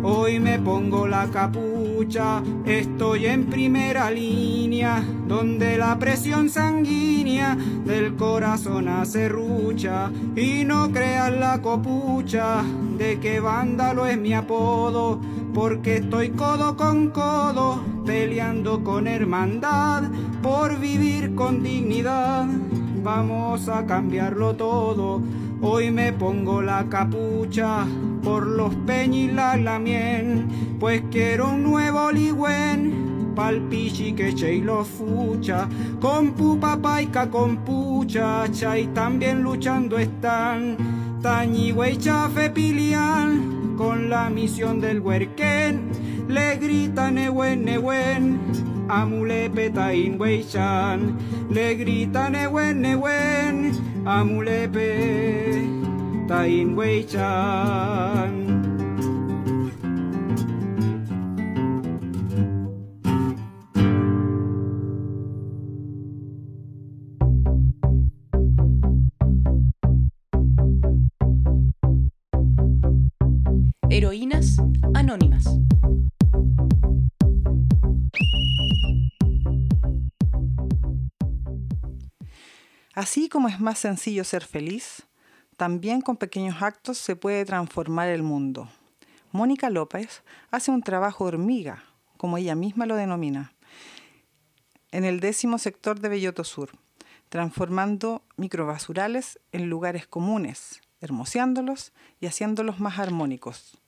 Hoy 0.01 0.39
me 0.39 0.59
pongo 0.59 1.07
la 1.07 1.27
capucha, 1.27 2.41
estoy 2.65 3.25
en 3.25 3.47
primera 3.47 4.09
línea, 4.09 5.03
donde 5.27 5.77
la 5.77 5.99
presión 5.99 6.49
sanguínea 6.49 7.57
del 7.83 8.15
corazón 8.15 8.87
rucha 9.27 10.09
Y 10.37 10.63
no 10.63 10.89
creas 10.91 11.33
la 11.33 11.61
copucha 11.61 12.63
de 12.97 13.19
que 13.19 13.41
vándalo 13.41 14.05
es 14.05 14.17
mi 14.17 14.33
apodo, 14.33 15.19
porque 15.53 15.97
estoy 15.97 16.29
codo 16.29 16.77
con 16.77 17.09
codo, 17.09 17.81
peleando 18.05 18.81
con 18.85 19.05
hermandad, 19.05 20.03
por 20.41 20.79
vivir 20.79 21.35
con 21.35 21.61
dignidad. 21.61 22.45
Vamos 23.03 23.67
a 23.67 23.85
cambiarlo 23.85 24.55
todo, 24.55 25.21
hoy 25.61 25.91
me 25.91 26.13
pongo 26.13 26.61
la 26.61 26.85
capucha 26.87 27.85
por 28.23 28.45
los 28.45 28.73
peñilas 28.75 29.59
la 29.59 29.79
mien, 29.79 30.77
pues 30.79 31.03
quiero 31.11 31.49
un 31.49 31.63
nuevo 31.63 32.11
ligüen, 32.11 33.33
pal 33.35 33.61
pichi 33.69 34.13
que 34.13 34.29
y 34.29 34.61
lo 34.61 34.83
fucha, 34.83 35.67
con 35.99 36.33
pupa 36.33 36.77
paica 36.77 37.29
con 37.29 37.57
pucha, 37.57 38.45
y 38.77 38.87
también 38.87 39.41
luchando 39.41 39.97
están, 39.97 40.77
tañi 41.21 41.71
y 41.71 41.97
chafe 41.97 42.49
pilian, 42.49 43.75
con 43.77 44.09
la 44.09 44.29
misión 44.29 44.81
del 44.81 44.99
huerquén, 44.99 45.89
le 46.27 46.57
gritan 46.57 47.15
newen 47.15 47.63
newen, 47.63 48.39
amulepe 48.89 49.69
tain 49.69 50.19
weichan, 50.19 51.17
le 51.49 51.75
gritan 51.75 52.33
newen 52.33 52.81
newen, 52.81 53.71
amulepe 54.05 55.88
tain 56.29 56.77
weichan. 56.77 58.29
Heroínas 73.89 74.57
anónimas. 74.93 75.45
Así 82.93 83.29
como 83.29 83.47
es 83.47 83.59
más 83.59 83.79
sencillo 83.79 84.23
ser 84.23 84.43
feliz, 84.43 85.08
también 85.59 85.99
con 85.99 86.15
pequeños 86.15 86.61
actos 86.61 86.97
se 86.97 87.17
puede 87.17 87.43
transformar 87.43 88.07
el 88.07 88.23
mundo. 88.23 88.69
Mónica 89.33 89.69
López 89.69 90.23
hace 90.51 90.71
un 90.71 90.81
trabajo 90.81 91.25
hormiga, 91.25 91.83
como 92.15 92.37
ella 92.37 92.55
misma 92.55 92.85
lo 92.85 92.95
denomina, 92.95 93.51
en 94.93 95.03
el 95.03 95.19
décimo 95.19 95.57
sector 95.57 95.99
de 95.99 96.07
Belloto 96.07 96.45
Sur, 96.45 96.69
transformando 97.27 98.23
microbasurales 98.37 99.37
en 99.51 99.69
lugares 99.69 100.07
comunes, 100.07 100.79
hermoseándolos 101.01 101.91
y 102.21 102.27
haciéndolos 102.27 102.79
más 102.79 102.97
armónicos. 102.97 103.81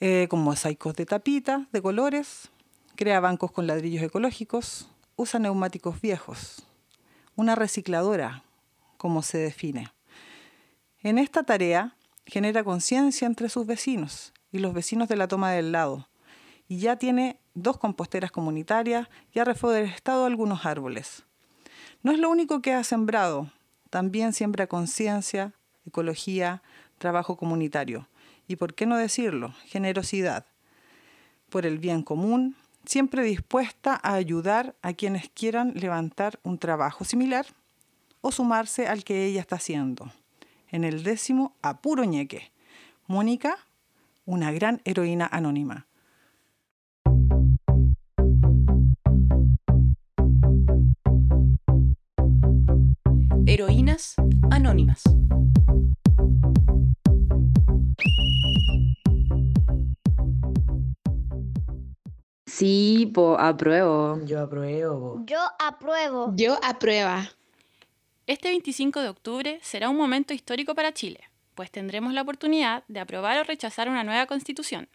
Eh, 0.00 0.26
con 0.28 0.42
mosaicos 0.42 0.94
de 0.94 1.06
tapita, 1.06 1.68
de 1.72 1.80
colores, 1.80 2.50
crea 2.96 3.18
bancos 3.20 3.50
con 3.50 3.66
ladrillos 3.66 4.02
ecológicos, 4.02 4.90
usa 5.16 5.40
neumáticos 5.40 6.02
viejos. 6.02 6.66
Una 7.34 7.54
recicladora, 7.54 8.42
como 8.98 9.22
se 9.22 9.38
define. 9.38 9.90
En 11.00 11.16
esta 11.18 11.44
tarea 11.44 11.94
genera 12.26 12.64
conciencia 12.64 13.26
entre 13.26 13.48
sus 13.48 13.66
vecinos 13.66 14.32
y 14.50 14.58
los 14.58 14.74
vecinos 14.74 15.06
de 15.08 15.14
la 15.14 15.28
toma 15.28 15.52
del 15.52 15.70
lado, 15.70 16.08
y 16.66 16.78
ya 16.78 16.96
tiene 16.96 17.38
dos 17.54 17.78
composteras 17.78 18.32
comunitarias 18.32 19.08
y 19.32 19.38
ha 19.38 19.44
reforestado 19.44 20.24
algunos 20.24 20.66
árboles. 20.66 21.24
No 22.02 22.10
es 22.10 22.18
lo 22.18 22.28
único 22.28 22.62
que 22.62 22.72
ha 22.72 22.82
sembrado, 22.82 23.48
también 23.90 24.32
siembra 24.32 24.66
conciencia, 24.66 25.52
ecología, 25.86 26.62
trabajo 26.98 27.36
comunitario 27.36 28.08
y, 28.48 28.56
por 28.56 28.74
qué 28.74 28.84
no 28.84 28.96
decirlo, 28.96 29.54
generosidad, 29.66 30.46
por 31.48 31.64
el 31.64 31.78
bien 31.78 32.02
común, 32.02 32.56
siempre 32.84 33.22
dispuesta 33.22 34.00
a 34.02 34.14
ayudar 34.14 34.74
a 34.82 34.94
quienes 34.94 35.28
quieran 35.28 35.74
levantar 35.76 36.40
un 36.42 36.58
trabajo 36.58 37.04
similar 37.04 37.46
o 38.20 38.32
sumarse 38.32 38.88
al 38.88 39.04
que 39.04 39.26
ella 39.26 39.40
está 39.40 39.56
haciendo 39.56 40.10
en 40.70 40.84
el 40.84 41.02
décimo 41.02 41.56
a 41.62 41.80
puro 41.80 42.04
ñeque. 42.04 42.52
Mónica, 43.06 43.56
una 44.24 44.52
gran 44.52 44.80
heroína 44.84 45.28
anónima. 45.30 45.86
Heroínas 53.46 54.14
anónimas. 54.50 55.02
Sí, 62.44 63.10
po, 63.14 63.38
apruebo. 63.38 64.18
Yo 64.26 64.40
apruebo. 64.40 65.22
Yo 65.24 65.38
apruebo. 65.58 66.32
Yo 66.34 66.58
aprueba. 66.62 67.30
Este 68.28 68.50
25 68.50 69.00
de 69.00 69.08
octubre 69.08 69.58
será 69.62 69.88
un 69.88 69.96
momento 69.96 70.34
histórico 70.34 70.74
para 70.74 70.92
Chile, 70.92 71.20
pues 71.54 71.70
tendremos 71.70 72.12
la 72.12 72.20
oportunidad 72.20 72.84
de 72.86 73.00
aprobar 73.00 73.38
o 73.38 73.42
rechazar 73.42 73.88
una 73.88 74.04
nueva 74.04 74.26
constitución. 74.26 74.86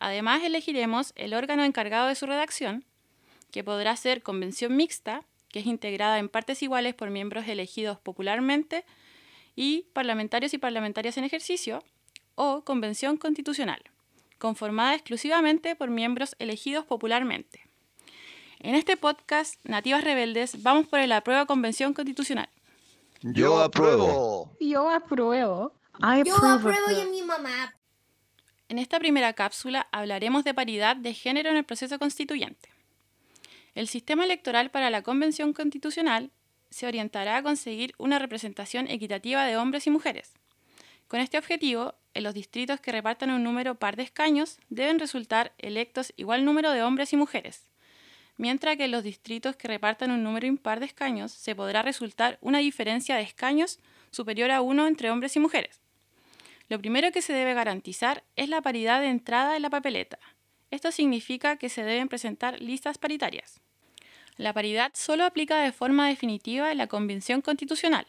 Además, 0.00 0.42
elegiremos 0.44 1.14
el 1.16 1.32
órgano 1.32 1.64
encargado 1.64 2.08
de 2.08 2.14
su 2.14 2.26
redacción, 2.26 2.84
que 3.50 3.64
podrá 3.64 3.96
ser 3.96 4.22
convención 4.22 4.76
mixta, 4.76 5.24
que 5.48 5.60
es 5.60 5.66
integrada 5.66 6.18
en 6.18 6.28
partes 6.28 6.62
iguales 6.62 6.92
por 6.92 7.08
miembros 7.08 7.48
elegidos 7.48 7.98
popularmente 8.00 8.84
y 9.56 9.86
parlamentarios 9.94 10.52
y 10.52 10.58
parlamentarias 10.58 11.16
en 11.16 11.24
ejercicio, 11.24 11.82
o 12.34 12.64
convención 12.64 13.16
constitucional, 13.16 13.82
conformada 14.36 14.94
exclusivamente 14.94 15.74
por 15.74 15.88
miembros 15.88 16.36
elegidos 16.38 16.84
popularmente. 16.84 17.62
En 18.60 18.74
este 18.74 18.98
podcast, 18.98 19.58
Nativas 19.64 20.04
Rebeldes, 20.04 20.62
vamos 20.62 20.86
por 20.86 21.00
la 21.08 21.22
prueba 21.22 21.46
convención 21.46 21.94
constitucional. 21.94 22.50
Yo 23.26 23.58
apruebo. 23.62 24.54
Yo 24.60 24.90
apruebo. 24.90 25.72
Yo 26.26 26.36
apruebo 26.36 26.90
y 26.90 27.10
mi 27.10 27.22
mamá. 27.22 27.74
En 28.68 28.78
esta 28.78 28.98
primera 28.98 29.32
cápsula 29.32 29.88
hablaremos 29.92 30.44
de 30.44 30.52
paridad 30.52 30.94
de 30.94 31.14
género 31.14 31.48
en 31.48 31.56
el 31.56 31.64
proceso 31.64 31.98
constituyente. 31.98 32.68
El 33.74 33.88
sistema 33.88 34.24
electoral 34.24 34.70
para 34.70 34.90
la 34.90 35.00
Convención 35.00 35.54
Constitucional 35.54 36.32
se 36.68 36.86
orientará 36.86 37.38
a 37.38 37.42
conseguir 37.42 37.94
una 37.96 38.18
representación 38.18 38.88
equitativa 38.88 39.46
de 39.46 39.56
hombres 39.56 39.86
y 39.86 39.90
mujeres. 39.90 40.34
Con 41.08 41.20
este 41.20 41.38
objetivo, 41.38 41.94
en 42.12 42.24
los 42.24 42.34
distritos 42.34 42.78
que 42.80 42.92
repartan 42.92 43.30
un 43.30 43.42
número 43.42 43.76
par 43.76 43.96
de 43.96 44.02
escaños 44.02 44.58
deben 44.68 44.98
resultar 44.98 45.54
electos 45.56 46.12
igual 46.16 46.44
número 46.44 46.72
de 46.72 46.82
hombres 46.82 47.14
y 47.14 47.16
mujeres, 47.16 47.70
mientras 48.36 48.76
que 48.76 48.84
en 48.84 48.90
los 48.90 49.04
distritos 49.04 49.56
que 49.56 49.68
repartan 49.68 50.10
un 50.10 50.22
número 50.22 50.46
impar 50.46 50.80
de 50.80 50.86
escaños 50.86 51.32
se 51.32 51.54
podrá 51.54 51.82
resultar 51.82 52.38
una 52.40 52.58
diferencia 52.58 53.16
de 53.16 53.22
escaños 53.22 53.78
superior 54.10 54.50
a 54.50 54.60
uno 54.60 54.86
entre 54.86 55.10
hombres 55.10 55.36
y 55.36 55.40
mujeres. 55.40 55.80
Lo 56.68 56.78
primero 56.78 57.12
que 57.12 57.22
se 57.22 57.32
debe 57.32 57.54
garantizar 57.54 58.24
es 58.36 58.48
la 58.48 58.62
paridad 58.62 59.00
de 59.00 59.08
entrada 59.08 59.56
en 59.56 59.62
la 59.62 59.70
papeleta. 59.70 60.18
Esto 60.70 60.90
significa 60.90 61.56
que 61.56 61.68
se 61.68 61.84
deben 61.84 62.08
presentar 62.08 62.60
listas 62.60 62.98
paritarias. 62.98 63.60
La 64.36 64.52
paridad 64.52 64.90
solo 64.94 65.24
aplica 65.24 65.60
de 65.60 65.72
forma 65.72 66.08
definitiva 66.08 66.72
en 66.72 66.78
la 66.78 66.88
Convención 66.88 67.42
Constitucional, 67.42 68.06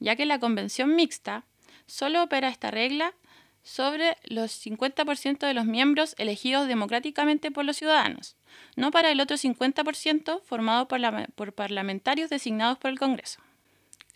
ya 0.00 0.16
que 0.16 0.26
la 0.26 0.40
Convención 0.40 0.96
Mixta 0.96 1.44
solo 1.86 2.22
opera 2.22 2.48
esta 2.48 2.70
regla 2.70 3.14
sobre 3.62 4.16
los 4.24 4.64
50% 4.64 5.46
de 5.46 5.54
los 5.54 5.66
miembros 5.66 6.14
elegidos 6.18 6.66
democráticamente 6.66 7.50
por 7.50 7.64
los 7.64 7.76
ciudadanos, 7.76 8.36
no 8.76 8.90
para 8.90 9.10
el 9.10 9.20
otro 9.20 9.36
50% 9.36 10.42
formado 10.42 10.88
por, 10.88 11.52
parlamentarios 11.52 12.30
designados 12.30 12.78
por 12.78 12.90
el 12.90 12.98
Congreso. 12.98 13.40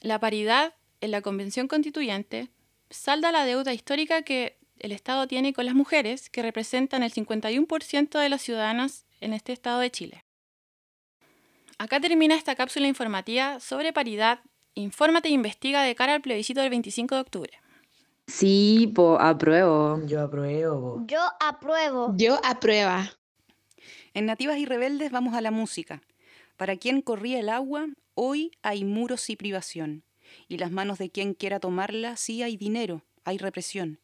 La 0.01 0.19
paridad 0.19 0.75
en 1.01 1.11
la 1.11 1.21
Convención 1.21 1.69
Constituyente 1.69 2.49
salda 2.91 3.33
la 3.33 3.45
deuda 3.45 3.73
histórica 3.73 4.23
que 4.23 4.59
el 4.79 4.93
Estado 4.93 5.27
tiene 5.27 5.53
con 5.53 5.67
las 5.67 5.75
mujeres, 5.75 6.31
que 6.31 6.43
representan 6.43 7.03
el 7.03 7.13
51% 7.13 8.19
de 8.19 8.29
las 8.29 8.43
ciudadanas 8.43 9.07
en 9.21 9.33
este 9.33 9.53
Estado 9.53 9.81
de 9.81 9.91
Chile. 9.91 10.25
Acá 11.79 12.01
termina 12.01 12.35
esta 12.35 12.55
cápsula 12.55 12.87
informativa 12.87 13.61
sobre 13.61 13.93
paridad. 13.93 14.41
Infórmate 14.75 15.29
e 15.29 15.33
investiga 15.33 15.83
de 15.83 15.95
cara 15.95 16.15
al 16.15 16.21
plebiscito 16.21 16.61
del 16.61 16.71
25 16.71 17.15
de 17.15 17.21
octubre. 17.21 17.64
Sí, 18.27 18.91
po, 18.95 19.19
apruebo. 19.21 20.01
Yo 20.07 20.23
apruebo. 20.23 21.05
Yo 21.07 21.21
apruebo. 21.41 22.15
Yo 22.17 22.39
aprueba. 22.43 23.11
En 24.15 24.27
Nativas 24.27 24.59
y 24.59 24.65
Rebeldes 24.65 25.11
vamos 25.11 25.35
a 25.35 25.41
la 25.41 25.51
música. 25.51 26.01
Para 26.57 26.77
quien 26.77 27.03
corría 27.03 27.41
el 27.41 27.49
agua, 27.49 27.89
hoy 28.15 28.53
hay 28.63 28.85
muros 28.85 29.29
y 29.29 29.37
privación. 29.37 30.05
Y 30.49 30.59
las 30.59 30.71
manos 30.71 30.99
de 30.99 31.11
quien 31.11 31.35
quiera 31.35 31.61
tomarla, 31.61 32.17
sí 32.17 32.43
hay 32.43 32.57
dinero, 32.57 33.03
hay 33.25 33.39
represión. 33.39 34.01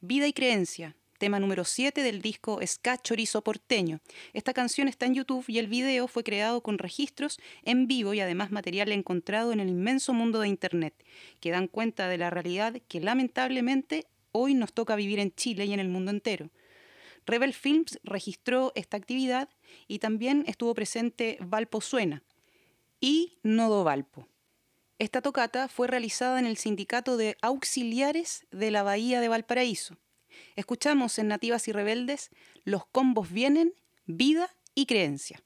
Vida 0.00 0.26
y 0.26 0.32
creencia, 0.32 0.96
tema 1.18 1.40
número 1.40 1.64
7 1.64 2.02
del 2.02 2.22
disco 2.22 2.60
Ska 2.64 2.96
Chorizo 2.96 3.42
Porteño. 3.42 4.00
Esta 4.32 4.54
canción 4.54 4.88
está 4.88 5.04
en 5.06 5.14
YouTube 5.14 5.44
y 5.48 5.58
el 5.58 5.66
video 5.66 6.08
fue 6.08 6.24
creado 6.24 6.62
con 6.62 6.78
registros 6.78 7.38
en 7.64 7.88
vivo 7.88 8.14
y 8.14 8.20
además 8.20 8.52
material 8.52 8.92
encontrado 8.92 9.52
en 9.52 9.60
el 9.60 9.68
inmenso 9.68 10.14
mundo 10.14 10.40
de 10.40 10.48
Internet, 10.48 10.94
que 11.40 11.50
dan 11.50 11.66
cuenta 11.66 12.08
de 12.08 12.18
la 12.18 12.30
realidad 12.30 12.80
que 12.88 13.00
lamentablemente 13.00 14.06
hoy 14.32 14.54
nos 14.54 14.72
toca 14.72 14.96
vivir 14.96 15.18
en 15.18 15.34
Chile 15.34 15.66
y 15.66 15.74
en 15.74 15.80
el 15.80 15.88
mundo 15.88 16.10
entero. 16.10 16.50
Rebel 17.26 17.52
Films 17.52 17.98
registró 18.04 18.72
esta 18.74 18.96
actividad 18.96 19.50
y 19.86 19.98
también 19.98 20.44
estuvo 20.46 20.72
presente 20.74 21.36
Valpo 21.40 21.80
Suena 21.80 22.22
y 23.00 23.38
Nodo 23.42 23.84
Valpo. 23.84 24.26
Esta 24.98 25.20
tocata 25.20 25.68
fue 25.68 25.88
realizada 25.88 26.38
en 26.38 26.46
el 26.46 26.56
Sindicato 26.56 27.16
de 27.16 27.36
Auxiliares 27.42 28.46
de 28.50 28.70
la 28.70 28.82
Bahía 28.82 29.20
de 29.20 29.28
Valparaíso. 29.28 29.96
Escuchamos 30.56 31.18
en 31.18 31.28
Nativas 31.28 31.68
y 31.68 31.72
Rebeldes 31.72 32.30
Los 32.64 32.86
combos 32.86 33.30
vienen, 33.30 33.74
vida 34.06 34.48
y 34.74 34.86
creencia. 34.86 35.42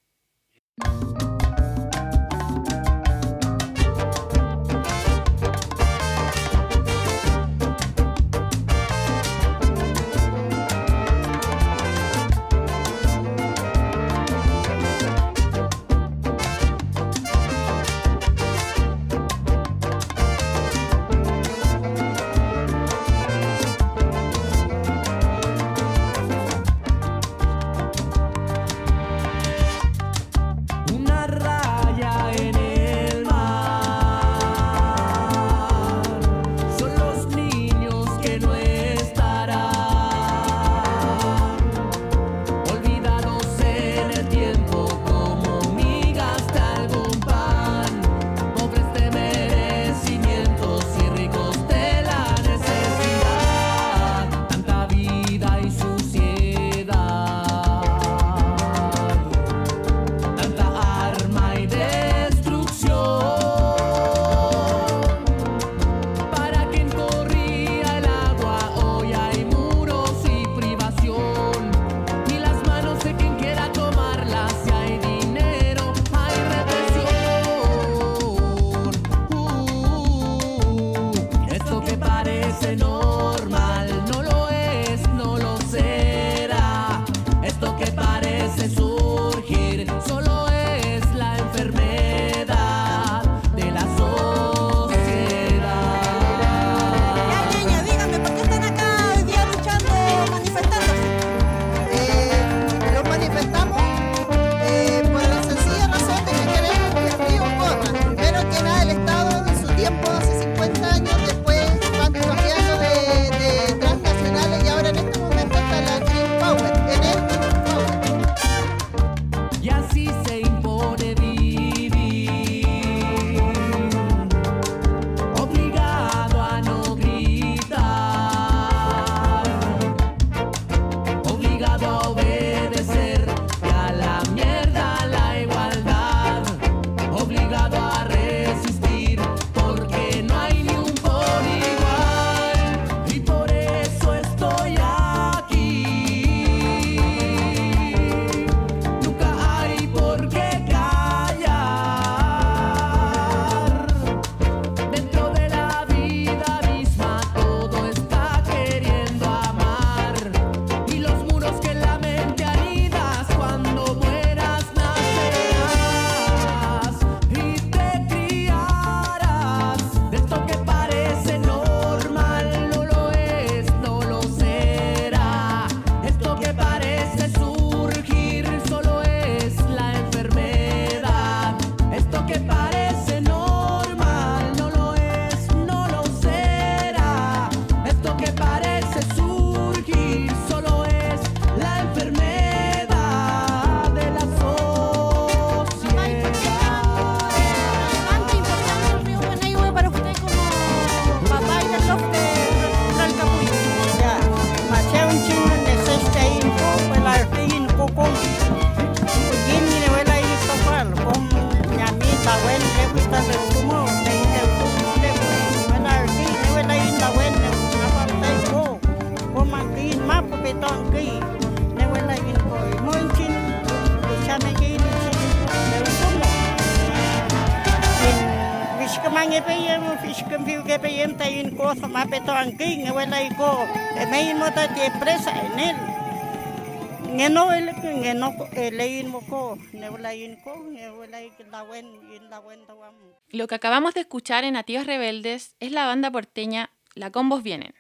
Lo 243.31 243.47
que 243.47 243.55
acabamos 243.55 243.95
de 243.95 244.01
escuchar 244.01 244.45
en 244.45 244.55
Nativas 244.55 244.87
Rebeldes 244.87 245.55
es 245.61 245.73
la 245.73 245.87
banda 245.87 246.11
porteña 246.11 246.71
La 246.95 247.11
Combos 247.11 247.43
Vienen. 247.43 247.75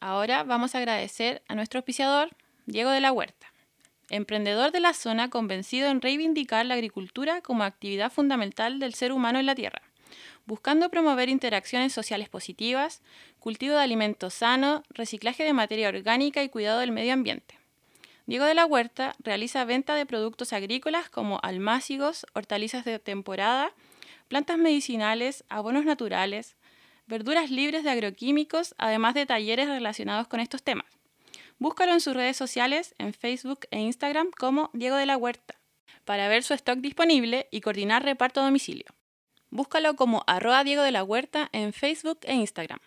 Ahora 0.00 0.42
vamos 0.42 0.74
a 0.74 0.78
agradecer 0.78 1.42
a 1.48 1.54
nuestro 1.54 1.78
auspiciador, 1.78 2.28
Diego 2.66 2.90
de 2.90 3.00
la 3.00 3.12
Huerta, 3.12 3.46
emprendedor 4.10 4.72
de 4.72 4.80
la 4.80 4.92
zona 4.92 5.30
convencido 5.30 5.88
en 5.88 6.02
reivindicar 6.02 6.66
la 6.66 6.74
agricultura 6.74 7.40
como 7.40 7.64
actividad 7.64 8.12
fundamental 8.12 8.78
del 8.78 8.94
ser 8.94 9.12
humano 9.12 9.38
en 9.38 9.46
la 9.46 9.54
tierra, 9.54 9.80
buscando 10.46 10.90
promover 10.90 11.28
interacciones 11.28 11.92
sociales 11.92 12.28
positivas, 12.28 13.02
cultivo 13.38 13.74
de 13.74 13.82
alimentos 13.82 14.34
sanos, 14.34 14.82
reciclaje 14.90 15.44
de 15.44 15.52
materia 15.52 15.88
orgánica 15.88 16.42
y 16.42 16.48
cuidado 16.48 16.80
del 16.80 16.92
medio 16.92 17.12
ambiente. 17.12 17.58
Diego 18.26 18.46
de 18.46 18.54
la 18.54 18.64
Huerta 18.64 19.14
realiza 19.18 19.64
venta 19.64 19.94
de 19.94 20.06
productos 20.06 20.52
agrícolas 20.52 21.10
como 21.10 21.40
almácigos, 21.42 22.26
hortalizas 22.32 22.84
de 22.84 22.98
temporada, 22.98 23.72
plantas 24.28 24.56
medicinales, 24.56 25.44
abonos 25.48 25.84
naturales, 25.84 26.56
verduras 27.06 27.50
libres 27.50 27.84
de 27.84 27.90
agroquímicos, 27.90 28.74
además 28.78 29.14
de 29.14 29.26
talleres 29.26 29.68
relacionados 29.68 30.26
con 30.26 30.40
estos 30.40 30.62
temas. 30.62 30.86
Búscalo 31.58 31.92
en 31.92 32.00
sus 32.00 32.14
redes 32.14 32.36
sociales, 32.36 32.94
en 32.98 33.12
Facebook 33.12 33.66
e 33.70 33.80
Instagram 33.80 34.30
como 34.30 34.70
Diego 34.72 34.96
de 34.96 35.06
la 35.06 35.16
Huerta, 35.16 35.54
para 36.04 36.28
ver 36.28 36.42
su 36.42 36.54
stock 36.54 36.78
disponible 36.78 37.46
y 37.50 37.60
coordinar 37.60 38.04
reparto 38.04 38.40
a 38.40 38.44
domicilio. 38.44 38.86
Búscalo 39.54 39.94
como 39.94 40.24
arroba 40.26 40.64
Diego 40.64 40.82
de 40.82 40.90
la 40.90 41.04
Huerta 41.04 41.48
en 41.52 41.72
Facebook 41.72 42.18
e 42.22 42.34
Instagram. 42.34 42.80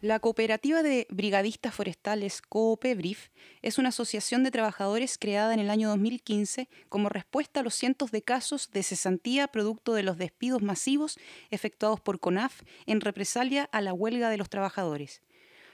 La 0.00 0.20
Cooperativa 0.20 0.84
de 0.84 1.08
Brigadistas 1.10 1.74
Forestales 1.74 2.40
COOPEBRIF 2.42 3.30
es 3.62 3.78
una 3.78 3.88
asociación 3.88 4.44
de 4.44 4.52
trabajadores 4.52 5.18
creada 5.18 5.52
en 5.52 5.58
el 5.58 5.68
año 5.68 5.88
2015 5.88 6.68
como 6.88 7.08
respuesta 7.08 7.60
a 7.60 7.62
los 7.64 7.74
cientos 7.74 8.12
de 8.12 8.22
casos 8.22 8.70
de 8.70 8.84
cesantía 8.84 9.48
producto 9.48 9.94
de 9.94 10.04
los 10.04 10.18
despidos 10.18 10.62
masivos 10.62 11.18
efectuados 11.50 12.00
por 12.00 12.20
CONAF 12.20 12.62
en 12.86 13.00
represalia 13.00 13.68
a 13.72 13.80
la 13.80 13.92
huelga 13.92 14.30
de 14.30 14.36
los 14.36 14.48
trabajadores. 14.48 15.20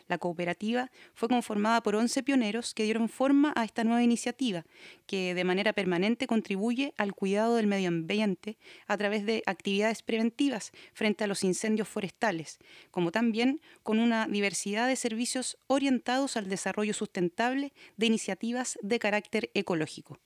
La 0.09 0.19
cooperativa 0.19 0.91
fue 1.15 1.29
conformada 1.29 1.83
por 1.83 1.95
11 1.95 2.23
pioneros 2.23 2.75
que 2.75 2.85
dieron 2.85 3.09
forma 3.09 3.53
a 3.55 3.65
esta 3.65 3.85
nueva 3.85 4.03
iniciativa, 4.03 4.65
que 5.07 5.35
de 5.35 5.45
manera 5.45 5.73
permanente 5.73 6.27
contribuye 6.27 6.95
al 6.97 7.15
cuidado 7.15 7.57
del 7.57 7.67
medio 7.67 7.89
ambiente 7.89 8.57
a 8.87 8.97
través 8.97 9.27
de 9.27 9.43
actividades 9.47 10.03
preventivas 10.03 10.73
frente 10.95 11.25
a 11.25 11.27
los 11.27 11.45
incendios 11.45 11.89
forestales, 11.89 12.59
como 12.91 13.13
también 13.13 13.61
con 13.83 13.99
una 13.99 14.27
diversidad 14.27 14.89
de 14.89 14.97
servicios 14.97 15.59
orientados 15.67 16.37
al 16.37 16.49
desarrollo 16.49 16.95
sustentable 16.95 17.73
de 17.97 18.07
iniciativas 18.07 18.79
de 18.83 18.99
carácter 18.99 19.51
ecológico. 19.55 20.19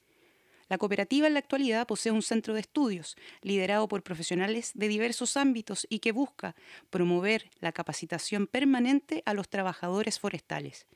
La 0.73 0.79
cooperativa 0.79 1.27
en 1.27 1.35
la 1.35 1.41
actualidad 1.41 1.87
posee 1.87 2.13
un 2.13 2.23
centro 2.23 2.55
de 2.55 2.61
estudios 2.61 3.15
liderado 3.43 3.87
por 3.89 4.03
profesionales 4.03 4.71
de 4.73 4.89
diversos 4.89 5.37
ámbitos 5.37 5.87
y 5.91 5.99
que 5.99 6.13
busca 6.13 6.57
promover 6.89 7.51
la 7.61 7.73
capacitación 7.73 8.47
permanente 8.47 9.23
a 9.27 9.35
los 9.35 9.51
trabajadores 9.51 10.19
forestales. 10.19 10.87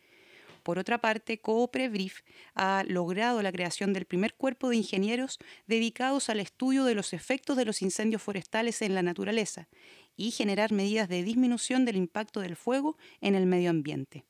Por 0.62 0.79
otra 0.79 1.03
parte, 1.03 1.41
CoopreBrief 1.41 2.23
ha 2.55 2.85
logrado 2.89 3.43
la 3.43 3.53
creación 3.53 3.93
del 3.93 4.07
primer 4.07 4.33
cuerpo 4.33 4.71
de 4.71 4.77
ingenieros 4.77 5.39
dedicados 5.67 6.31
al 6.31 6.41
estudio 6.41 6.85
de 6.85 6.95
los 6.95 7.12
efectos 7.12 7.59
de 7.59 7.67
los 7.67 7.83
incendios 7.83 8.23
forestales 8.23 8.81
en 8.81 8.95
la 8.95 9.03
naturaleza 9.03 9.69
y 10.17 10.31
generar 10.31 10.73
medidas 10.73 11.11
de 11.11 11.23
disminución 11.23 11.85
del 11.85 11.97
impacto 11.97 12.41
del 12.41 12.57
fuego 12.57 12.97
en 13.21 13.35
el 13.35 13.45
medio 13.45 13.69
ambiente. 13.69 14.25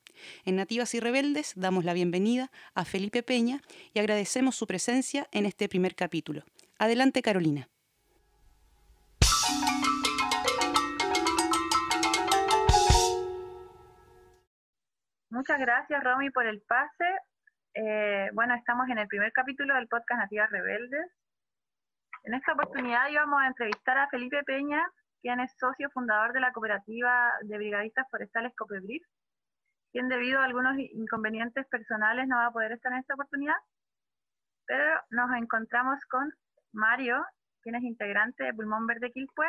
En 0.45 0.55
Nativas 0.55 0.93
y 0.93 0.99
Rebeldes 0.99 1.53
damos 1.55 1.85
la 1.85 1.93
bienvenida 1.93 2.51
a 2.75 2.85
Felipe 2.85 3.23
Peña 3.23 3.61
y 3.93 3.99
agradecemos 3.99 4.55
su 4.55 4.67
presencia 4.67 5.27
en 5.31 5.45
este 5.45 5.69
primer 5.69 5.95
capítulo. 5.95 6.43
Adelante, 6.79 7.21
Carolina. 7.21 7.67
Muchas 15.29 15.59
gracias, 15.59 16.03
Romy, 16.03 16.31
por 16.31 16.47
el 16.47 16.61
pase. 16.61 17.05
Eh, 17.75 18.29
bueno, 18.33 18.55
estamos 18.55 18.89
en 18.89 18.97
el 18.97 19.07
primer 19.07 19.31
capítulo 19.31 19.75
del 19.75 19.87
podcast 19.87 20.21
Nativas 20.21 20.49
Rebeldes. 20.49 21.11
En 22.23 22.33
esta 22.33 22.53
oportunidad 22.53 23.07
íbamos 23.09 23.41
a 23.41 23.47
entrevistar 23.47 23.97
a 23.99 24.09
Felipe 24.09 24.43
Peña, 24.43 24.83
quien 25.21 25.39
es 25.39 25.55
socio 25.59 25.89
fundador 25.91 26.33
de 26.33 26.39
la 26.39 26.51
cooperativa 26.51 27.31
de 27.41 27.57
brigadistas 27.57 28.07
forestales 28.09 28.55
Copebrif, 28.55 29.05
quien 29.97 30.09
debido 30.09 30.39
a 30.39 30.43
algunos 30.43 30.77
inconvenientes 30.77 31.65
personales 31.69 32.27
no 32.27 32.35
va 32.35 32.45
a 32.45 32.51
poder 32.51 32.71
estar 32.71 32.93
en 32.93 32.99
esta 32.99 33.15
oportunidad, 33.15 33.55
pero 34.67 35.01
nos 35.09 35.35
encontramos 35.35 35.97
con 36.07 36.31
Mario, 36.71 37.25
quien 37.63 37.73
es 37.73 37.81
integrante 37.81 38.43
de 38.43 38.53
Pulmón 38.53 38.85
Verde 38.85 39.11
Quilpue, 39.11 39.47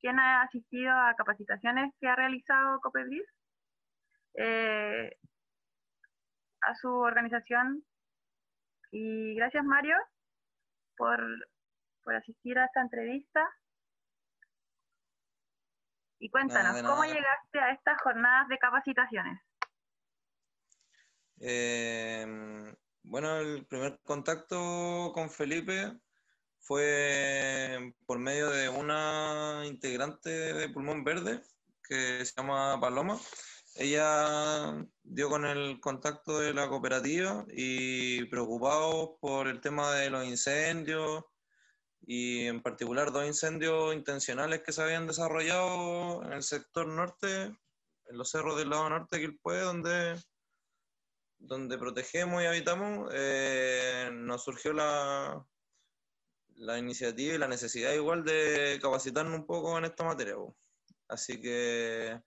quien 0.00 0.18
ha 0.18 0.42
asistido 0.42 0.90
a 0.90 1.14
capacitaciones 1.14 1.94
que 2.00 2.08
ha 2.08 2.16
realizado 2.16 2.80
Copebrif 2.80 3.24
eh, 4.34 5.16
a 6.62 6.74
su 6.74 6.88
organización. 6.88 7.84
Y 8.90 9.36
gracias, 9.36 9.64
Mario, 9.64 9.94
por, 10.96 11.24
por 12.02 12.16
asistir 12.16 12.58
a 12.58 12.64
esta 12.64 12.80
entrevista. 12.80 13.48
Y 16.18 16.30
cuéntanos, 16.30 16.82
¿cómo 16.82 17.04
llegaste 17.04 17.60
a 17.60 17.70
estas 17.70 17.96
jornadas 18.02 18.48
de 18.48 18.58
capacitaciones? 18.58 19.40
Eh, 21.44 22.24
bueno, 23.02 23.36
el 23.38 23.66
primer 23.66 23.98
contacto 24.04 25.10
con 25.12 25.28
Felipe 25.28 25.92
fue 26.60 27.92
por 28.06 28.20
medio 28.20 28.48
de 28.48 28.68
una 28.68 29.62
integrante 29.66 30.30
de 30.30 30.68
Pulmón 30.68 31.02
Verde 31.02 31.42
que 31.82 32.24
se 32.24 32.32
llama 32.36 32.80
Paloma. 32.80 33.18
Ella 33.74 34.86
dio 35.02 35.28
con 35.28 35.44
el 35.44 35.80
contacto 35.80 36.38
de 36.38 36.54
la 36.54 36.68
cooperativa 36.68 37.44
y 37.48 38.24
preocupados 38.26 39.10
por 39.20 39.48
el 39.48 39.60
tema 39.60 39.90
de 39.94 40.10
los 40.10 40.24
incendios 40.24 41.24
y 42.02 42.46
en 42.46 42.62
particular 42.62 43.10
dos 43.10 43.26
incendios 43.26 43.94
intencionales 43.94 44.62
que 44.62 44.72
se 44.72 44.82
habían 44.82 45.08
desarrollado 45.08 46.22
en 46.24 46.34
el 46.34 46.44
sector 46.44 46.86
norte, 46.86 47.42
en 47.46 48.16
los 48.16 48.30
cerros 48.30 48.56
del 48.56 48.70
lado 48.70 48.88
norte 48.90 49.16
de 49.16 49.22
Quilpué, 49.22 49.58
donde 49.58 50.16
donde 51.42 51.78
protegemos 51.78 52.42
y 52.42 52.46
habitamos, 52.46 53.10
eh, 53.12 54.10
nos 54.12 54.44
surgió 54.44 54.72
la, 54.72 55.44
la 56.56 56.78
iniciativa 56.78 57.34
y 57.34 57.38
la 57.38 57.48
necesidad 57.48 57.92
igual 57.92 58.24
de 58.24 58.78
capacitarnos 58.80 59.40
un 59.40 59.46
poco 59.46 59.76
en 59.76 59.84
esta 59.84 60.04
materia. 60.04 60.36
Así 61.08 61.40
que 61.40 62.20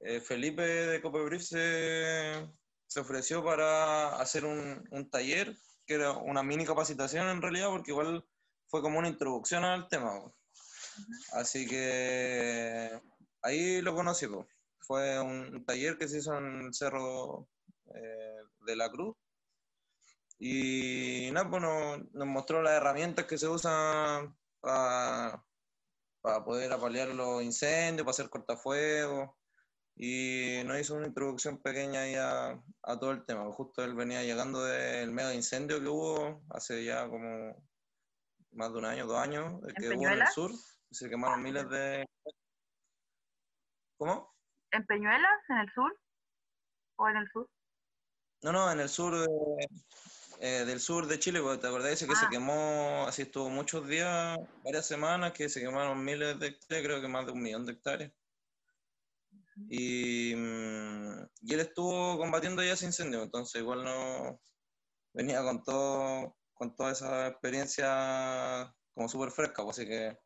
eh, 0.00 0.20
Felipe 0.20 0.62
de 0.62 1.02
Copebrief 1.02 1.42
se, 1.42 2.48
se 2.86 3.00
ofreció 3.00 3.44
para 3.44 4.16
hacer 4.20 4.44
un, 4.44 4.86
un 4.90 5.10
taller, 5.10 5.54
que 5.84 5.94
era 5.94 6.12
una 6.12 6.42
mini 6.42 6.64
capacitación 6.64 7.28
en 7.28 7.42
realidad, 7.42 7.68
porque 7.68 7.90
igual 7.90 8.24
fue 8.68 8.82
como 8.82 8.98
una 8.98 9.08
introducción 9.08 9.64
al 9.64 9.88
tema. 9.88 10.32
Así 11.32 11.66
que 11.66 13.00
ahí 13.42 13.80
lo 13.80 13.94
conocí. 13.94 14.26
Fue 14.80 15.20
un 15.20 15.64
taller 15.64 15.98
que 15.98 16.08
se 16.08 16.18
hizo 16.18 16.36
en 16.38 16.66
el 16.66 16.74
Cerro 16.74 17.48
eh, 17.94 18.42
de 18.66 18.76
la 18.76 18.90
Cruz. 18.90 19.16
Y 20.38 21.30
nada, 21.32 21.50
pues 21.50 21.62
nos, 21.62 22.12
nos 22.12 22.26
mostró 22.26 22.62
las 22.62 22.74
herramientas 22.74 23.24
que 23.26 23.38
se 23.38 23.48
usan 23.48 24.36
para, 24.60 25.44
para 26.20 26.44
poder 26.44 26.72
apalear 26.72 27.08
los 27.08 27.42
incendios, 27.42 28.04
para 28.04 28.10
hacer 28.10 28.30
cortafuegos. 28.30 29.30
Y 29.96 30.62
nos 30.64 30.78
hizo 30.78 30.94
una 30.94 31.08
introducción 31.08 31.60
pequeña 31.60 32.02
ahí 32.02 32.14
a, 32.14 32.50
a 32.82 32.98
todo 33.00 33.10
el 33.10 33.24
tema. 33.24 33.50
Justo 33.50 33.82
él 33.82 33.94
venía 33.94 34.22
llegando 34.22 34.62
del 34.62 35.10
mega 35.10 35.34
incendio 35.34 35.80
que 35.80 35.88
hubo 35.88 36.44
hace 36.50 36.84
ya 36.84 37.08
como 37.08 37.66
más 38.52 38.72
de 38.72 38.78
un 38.78 38.84
año, 38.84 39.06
dos 39.06 39.18
años, 39.18 39.60
eh, 39.64 39.72
¿En 39.74 39.74
que 39.74 39.96
hubo 39.96 40.08
en 40.08 40.20
el 40.20 40.26
sur. 40.28 40.52
Se 40.90 41.10
quemaron 41.10 41.42
miles 41.42 41.68
de... 41.68 42.06
¿Cómo? 43.98 44.34
¿En 44.70 44.86
Peñuelas, 44.86 45.40
en 45.48 45.56
el 45.58 45.72
sur? 45.72 46.00
¿O 46.96 47.08
en 47.08 47.16
el 47.16 47.28
sur? 47.30 47.48
No, 48.42 48.52
no, 48.52 48.70
en 48.70 48.80
el 48.80 48.88
sur 48.88 49.14
de- 49.18 49.68
eh, 50.40 50.64
del 50.64 50.78
sur 50.80 51.06
de 51.06 51.18
Chile, 51.18 51.40
porque 51.40 51.58
te 51.60 51.66
acordás 51.66 51.92
ese 51.92 52.06
que 52.06 52.14
se 52.14 52.26
Ah. 52.26 52.28
quemó, 52.30 53.04
así 53.08 53.22
estuvo 53.22 53.50
muchos 53.50 53.86
días, 53.88 54.38
varias 54.62 54.86
semanas, 54.86 55.32
que 55.32 55.48
se 55.48 55.60
quemaron 55.60 56.04
miles 56.04 56.38
de 56.38 56.46
hectáreas, 56.48 56.84
creo 56.86 57.00
que 57.00 57.08
más 57.08 57.26
de 57.26 57.32
un 57.32 57.42
millón 57.42 57.66
de 57.66 57.72
hectáreas. 57.72 58.12
y, 59.70 60.34
mm, 60.36 61.28
y 61.42 61.52
él 61.54 61.60
estuvo 61.60 62.16
combatiendo 62.16 62.62
ya 62.62 62.72
ese 62.74 62.86
incendio, 62.86 63.22
entonces 63.24 63.60
igual 63.60 63.82
no 63.84 64.40
venía 65.12 65.42
con 65.42 65.62
todo 65.64 66.36
con 66.54 66.74
toda 66.76 66.92
esa 66.92 67.26
experiencia 67.28 68.74
como 68.94 69.08
súper 69.08 69.30
fresca, 69.30 69.64
pues, 69.64 69.78
así 69.78 69.86
que 69.88 70.16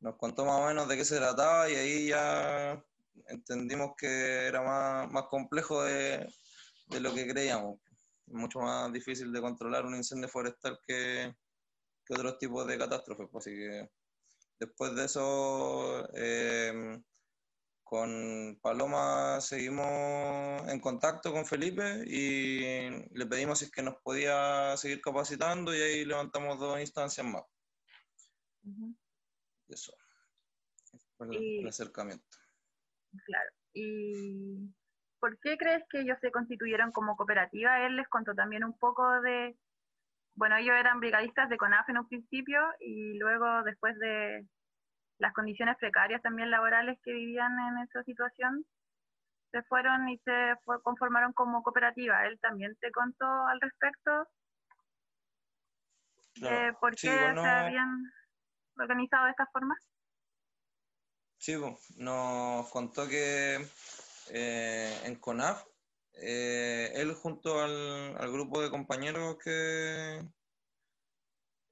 nos 0.00 0.16
contó 0.16 0.44
más 0.44 0.60
o 0.60 0.66
menos 0.66 0.88
de 0.88 0.96
qué 0.96 1.04
se 1.04 1.16
trataba 1.18 1.68
y 1.70 1.74
ahí 1.76 2.08
ya 2.08 2.82
entendimos 3.28 3.92
que 3.96 4.46
era 4.46 4.62
más, 4.62 5.10
más 5.12 5.24
complejo 5.30 5.82
de, 5.84 6.26
de 6.90 7.00
lo 7.00 7.14
que 7.14 7.26
creíamos. 7.26 7.80
Mucho 8.26 8.60
más 8.60 8.92
difícil 8.92 9.32
de 9.32 9.40
controlar 9.40 9.84
un 9.86 9.96
incendio 9.96 10.28
forestal 10.28 10.78
que, 10.86 11.34
que 12.04 12.14
otros 12.14 12.38
tipos 12.38 12.66
de 12.66 12.78
catástrofes. 12.78 13.28
pues, 13.30 13.46
Así 13.46 13.56
que 13.56 13.90
después 14.58 14.94
de 14.94 15.04
eso, 15.04 16.08
eh, 16.14 17.00
con 17.82 18.58
Paloma 18.62 19.40
seguimos 19.40 19.86
en 20.68 20.78
contacto 20.80 21.32
con 21.32 21.44
Felipe 21.44 22.04
y 22.06 22.88
le 23.12 23.26
pedimos 23.26 23.58
si 23.58 23.64
es 23.64 23.70
que 23.72 23.82
nos 23.82 23.96
podía 24.02 24.76
seguir 24.76 25.00
capacitando 25.00 25.74
y 25.74 25.80
ahí 25.80 26.04
levantamos 26.04 26.58
dos 26.60 26.78
instancias 26.80 27.26
más. 27.26 27.42
Eso. 29.68 29.92
Fue 31.16 31.26
el, 31.28 31.42
Y- 31.42 31.58
el 31.60 31.68
acercamiento. 31.68 32.24
Claro. 33.26 33.50
¿Y 33.74 34.68
por 35.20 35.38
qué 35.40 35.56
crees 35.56 35.84
que 35.90 36.00
ellos 36.00 36.18
se 36.20 36.30
constituyeron 36.32 36.92
como 36.92 37.16
cooperativa? 37.16 37.80
Él 37.86 37.96
les 37.96 38.08
contó 38.08 38.34
también 38.34 38.64
un 38.64 38.76
poco 38.78 39.20
de, 39.20 39.56
bueno, 40.34 40.56
ellos 40.56 40.74
eran 40.76 41.00
brigadistas 41.00 41.48
de 41.48 41.56
CONAF 41.56 41.88
en 41.88 41.98
un 41.98 42.08
principio 42.08 42.60
y 42.80 43.18
luego 43.18 43.62
después 43.62 43.98
de 43.98 44.46
las 45.18 45.32
condiciones 45.34 45.76
precarias 45.78 46.22
también 46.22 46.50
laborales 46.50 46.98
que 47.04 47.12
vivían 47.12 47.52
en 47.58 47.78
esa 47.84 48.02
situación, 48.04 48.64
se 49.52 49.62
fueron 49.64 50.08
y 50.08 50.18
se 50.18 50.54
conformaron 50.82 51.32
como 51.32 51.62
cooperativa. 51.62 52.26
Él 52.26 52.38
también 52.40 52.74
te 52.80 52.90
contó 52.90 53.26
al 53.26 53.60
respecto 53.60 54.28
Claro. 56.34 56.78
por 56.78 56.96
Sí, 56.96 57.08
qué 57.08 57.20
bueno, 57.20 57.42
se 57.42 57.48
habían 57.48 58.12
organizado 58.78 59.24
de 59.26 59.30
esta 59.32 59.46
forma. 59.46 59.76
Sí, 61.36 61.54
nos 61.96 62.70
contó 62.70 63.08
que 63.08 63.66
eh, 64.32 65.00
en 65.04 65.16
CONAF, 65.16 65.64
eh, 66.22 66.92
él 66.96 67.14
junto 67.14 67.60
al, 67.60 68.30
grupo 68.30 68.60
de 68.60 68.70
compañeros 68.70 69.38
que, 69.42 70.22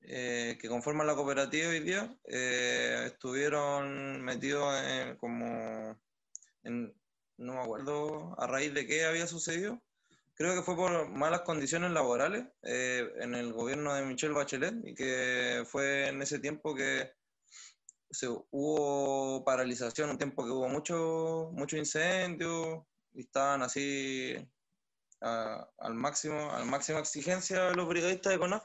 eh, 0.02 0.56
que 0.60 0.68
conforman 0.68 1.06
la 1.06 1.14
cooperativa 1.14 1.68
hoy 1.68 1.80
día, 1.80 2.16
eh, 2.24 3.04
estuvieron 3.06 4.22
metidos 4.22 4.74
en, 4.82 5.16
como 5.16 6.00
en, 6.62 6.94
no 7.36 7.54
me 7.54 7.60
acuerdo 7.60 8.40
a 8.40 8.46
raíz 8.46 8.72
de 8.72 8.86
qué 8.86 9.04
había 9.04 9.26
sucedido. 9.26 9.82
Creo 10.34 10.54
que 10.54 10.62
fue 10.62 10.76
por 10.76 11.08
malas 11.10 11.42
condiciones 11.42 11.90
laborales 11.90 12.46
en 12.62 13.34
el 13.34 13.52
gobierno 13.52 13.92
de 13.94 14.04
Michelle 14.04 14.34
Bachelet 14.34 14.74
y 14.84 14.94
que 14.94 15.64
fue 15.66 16.08
en 16.08 16.22
ese 16.22 16.38
tiempo 16.38 16.76
que 16.76 17.10
se, 18.10 18.28
hubo 18.28 19.44
paralización, 19.44 20.10
un 20.10 20.18
tiempo 20.18 20.44
que 20.44 20.50
hubo 20.50 20.68
mucho, 20.68 21.50
mucho 21.52 21.76
incendio 21.76 22.86
y 23.14 23.22
estaban 23.22 23.62
así 23.62 24.34
a- 25.20 25.68
al 25.78 25.94
máximo, 25.94 26.50
a 26.52 26.60
la 26.60 26.64
máxima 26.64 27.00
exigencia 27.00 27.70
los 27.70 27.88
brigadistas 27.88 28.32
de 28.32 28.38
CONAF 28.38 28.64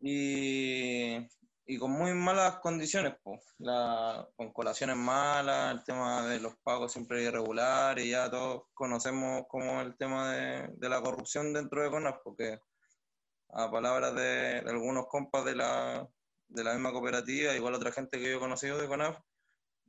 y, 0.00 1.16
y 1.66 1.78
con 1.78 1.90
muy 1.92 2.12
malas 2.12 2.58
condiciones, 2.58 3.14
po. 3.22 3.40
La, 3.58 4.28
con 4.36 4.52
colaciones 4.52 4.96
malas, 4.96 5.72
el 5.74 5.84
tema 5.84 6.26
de 6.26 6.40
los 6.40 6.54
pagos 6.56 6.92
siempre 6.92 7.22
irregulares, 7.22 8.04
y 8.04 8.10
ya 8.10 8.30
todos 8.30 8.64
conocemos 8.74 9.44
como 9.48 9.80
el 9.80 9.96
tema 9.96 10.32
de, 10.32 10.68
de 10.76 10.88
la 10.88 11.00
corrupción 11.00 11.52
dentro 11.52 11.82
de 11.82 11.90
CONAF, 11.90 12.18
porque 12.22 12.60
a 13.50 13.70
palabras 13.70 14.14
de, 14.14 14.60
de 14.62 14.70
algunos 14.70 15.06
compas 15.06 15.44
de 15.44 15.54
la, 15.56 16.08
de 16.48 16.64
la 16.64 16.72
misma 16.72 16.92
cooperativa, 16.92 17.54
igual 17.54 17.74
otra 17.74 17.92
gente 17.92 18.18
que 18.18 18.30
yo 18.30 18.36
he 18.36 18.40
conocido 18.40 18.78
de 18.78 18.88
CONAF, 18.88 19.18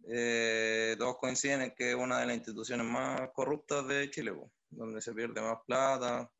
eh, 0.09 0.95
todos 0.97 1.17
coinciden 1.17 1.61
en 1.61 1.75
que 1.75 1.91
es 1.91 1.95
una 1.95 2.19
de 2.19 2.27
las 2.27 2.35
instituciones 2.35 2.85
más 2.85 3.29
corruptas 3.33 3.87
de 3.87 4.09
Chile, 4.09 4.33
donde 4.69 5.01
se 5.01 5.13
pierde 5.13 5.41
más 5.41 5.57
plata, 5.65 6.31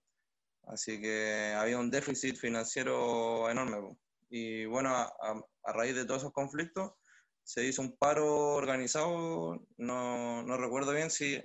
así 0.64 1.02
que 1.02 1.54
había 1.58 1.78
un 1.78 1.92
déficit 1.92 2.38
financiero 2.38 3.50
enorme. 3.50 3.98
Y 4.30 4.66
bueno, 4.66 4.96
a, 4.96 5.44
raíz 5.74 5.96
de 5.96 6.06
todos 6.06 6.22
esos 6.22 6.34
conflictos, 6.34 6.94
se 7.44 7.66
hizo 7.66 7.82
un 7.82 7.98
paro 7.98 8.56
organizado, 8.56 9.66
no, 9.78 10.44
no 10.44 10.58
recuerdo 10.58 10.92
bien 10.94 11.10
si 11.10 11.42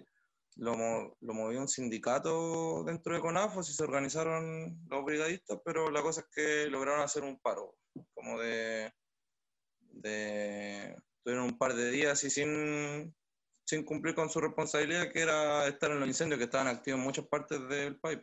lo, 0.57 1.17
lo 1.21 1.35
movió 1.35 1.61
un 1.61 1.69
sindicato 1.69 2.85
dentro 2.85 3.15
de 3.15 3.21
CONAF 3.21 3.57
o 3.57 3.63
si 3.63 3.73
se 3.73 3.85
organizaron 3.85 4.81
los 4.89 5.05
brigadistas, 5.05 5.59
pero 5.65 5.91
la 5.91 6.03
cosa 6.03 6.23
es 6.23 6.27
que 6.35 6.71
lograron 6.71 7.01
hacer 7.03 7.25
un 7.25 7.41
paro, 7.41 7.77
como 8.15 8.41
de, 8.41 8.93
de 9.81 10.97
tuvieron 11.23 11.47
un 11.47 11.59
par 11.59 11.75
de 11.75 11.91
días 11.91 12.23
y 12.25 12.31
sin, 12.31 13.15
sin 13.65 13.85
cumplir 13.85 14.15
con 14.15 14.31
su 14.31 14.41
responsabilidad, 14.41 15.11
que 15.13 15.21
era 15.21 15.67
estar 15.67 15.91
en 15.91 16.01
los 16.01 16.09
incendios 16.09 16.39
que 16.39 16.45
estaban 16.45 16.69
activos 16.69 16.99
en 16.99 17.05
muchas 17.05 17.27
partes 17.27 17.69
del 17.69 17.99
país. 17.99 18.21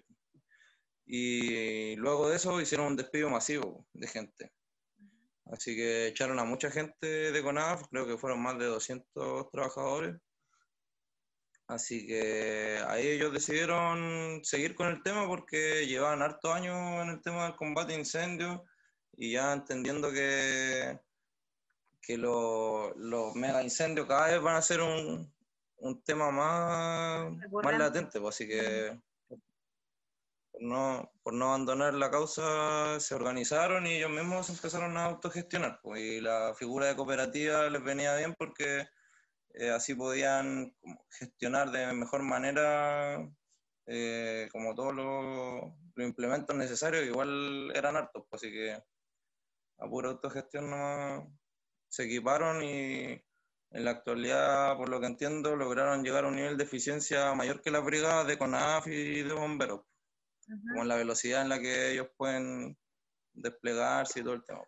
Y 1.05 1.95
luego 1.95 2.29
de 2.29 2.35
eso 2.35 2.61
hicieron 2.61 2.87
un 2.87 2.95
despido 2.95 3.29
masivo 3.29 3.87
de 3.93 4.07
gente. 4.07 4.51
Así 5.45 5.75
que 5.75 6.07
echaron 6.07 6.37
a 6.39 6.43
mucha 6.43 6.69
gente 6.69 7.31
de 7.31 7.41
CONAF, 7.41 7.87
creo 7.89 8.05
que 8.05 8.17
fueron 8.17 8.41
más 8.41 8.59
de 8.59 8.65
200 8.65 9.49
trabajadores. 9.49 10.15
Así 11.67 12.05
que 12.05 12.79
ahí 12.87 13.07
ellos 13.07 13.33
decidieron 13.33 14.43
seguir 14.43 14.75
con 14.75 14.87
el 14.87 15.01
tema 15.01 15.27
porque 15.27 15.87
llevaban 15.87 16.21
hartos 16.21 16.51
años 16.51 16.75
en 17.03 17.09
el 17.09 17.21
tema 17.21 17.45
del 17.45 17.55
combate 17.55 17.93
a 17.93 17.99
incendios 17.99 18.59
y 19.21 19.33
ya 19.33 19.51
entendiendo 19.51 20.11
que, 20.13 20.97
que 22.01 22.17
lo- 22.17 22.93
los 22.95 23.35
mega 23.35 23.61
incendios 23.61 24.07
cada 24.07 24.27
vez 24.27 24.41
van 24.41 24.55
a 24.55 24.61
ser 24.61 24.79
un, 24.81 25.29
un 25.75 26.01
tema 26.03 26.31
más, 26.31 27.33
más 27.51 27.77
latente. 27.77 28.21
pues, 28.21 28.35
así 28.35 28.47
que 28.47 28.97
por 30.51 30.61
no, 30.61 31.11
por 31.21 31.33
no 31.33 31.49
abandonar 31.49 31.93
la 31.95 32.09
causa, 32.09 32.97
se 33.01 33.13
organizaron 33.13 33.85
y 33.87 33.95
ellos 33.97 34.09
mismos 34.09 34.45
se 34.45 34.53
empezaron 34.53 34.95
a 34.95 35.05
autogestionar. 35.05 35.81
pues, 35.83 36.01
y 36.01 36.21
la 36.21 36.53
figura 36.55 36.87
de 36.87 36.95
cooperativa 36.95 37.69
les 37.69 37.83
venía 37.83 38.15
bien 38.15 38.33
porque 38.35 38.87
eh, 39.53 39.69
así 39.71 39.95
podían 39.95 40.73
gestionar 41.09 41.71
de 41.71 41.91
mejor 41.91 42.23
manera 42.23 43.29
eh, 43.85 44.47
como 44.53 44.73
todos 44.75 44.93
los, 44.95 45.73
los 45.95 46.07
implementos 46.07 46.55
necesarios, 46.55 47.03
igual 47.05 47.71
eran 47.75 47.97
hartos, 47.97 48.23
pues, 48.29 48.41
así 48.43 48.51
que 48.53 48.81
a 49.79 49.87
pura 49.87 50.09
autogestión 50.09 50.69
nomás 50.69 51.25
se 51.87 52.03
equiparon 52.03 52.63
y 52.63 53.21
en 53.71 53.85
la 53.85 53.91
actualidad, 53.91 54.75
por 54.77 54.89
lo 54.89 54.99
que 54.99 55.07
entiendo, 55.07 55.55
lograron 55.55 56.03
llegar 56.03 56.25
a 56.25 56.27
un 56.27 56.35
nivel 56.35 56.57
de 56.57 56.63
eficiencia 56.63 57.33
mayor 57.35 57.61
que 57.61 57.71
las 57.71 57.83
brigadas 57.83 58.27
de 58.27 58.37
CONAF 58.37 58.87
y 58.87 59.21
de 59.21 59.33
bomberos, 59.33 59.81
como 60.47 60.81
en 60.81 60.87
la 60.87 60.95
velocidad 60.95 61.43
en 61.43 61.49
la 61.49 61.59
que 61.59 61.91
ellos 61.91 62.09
pueden 62.17 62.77
desplegarse 63.33 64.19
y 64.19 64.23
todo 64.23 64.33
el 64.33 64.45
tema. 64.45 64.63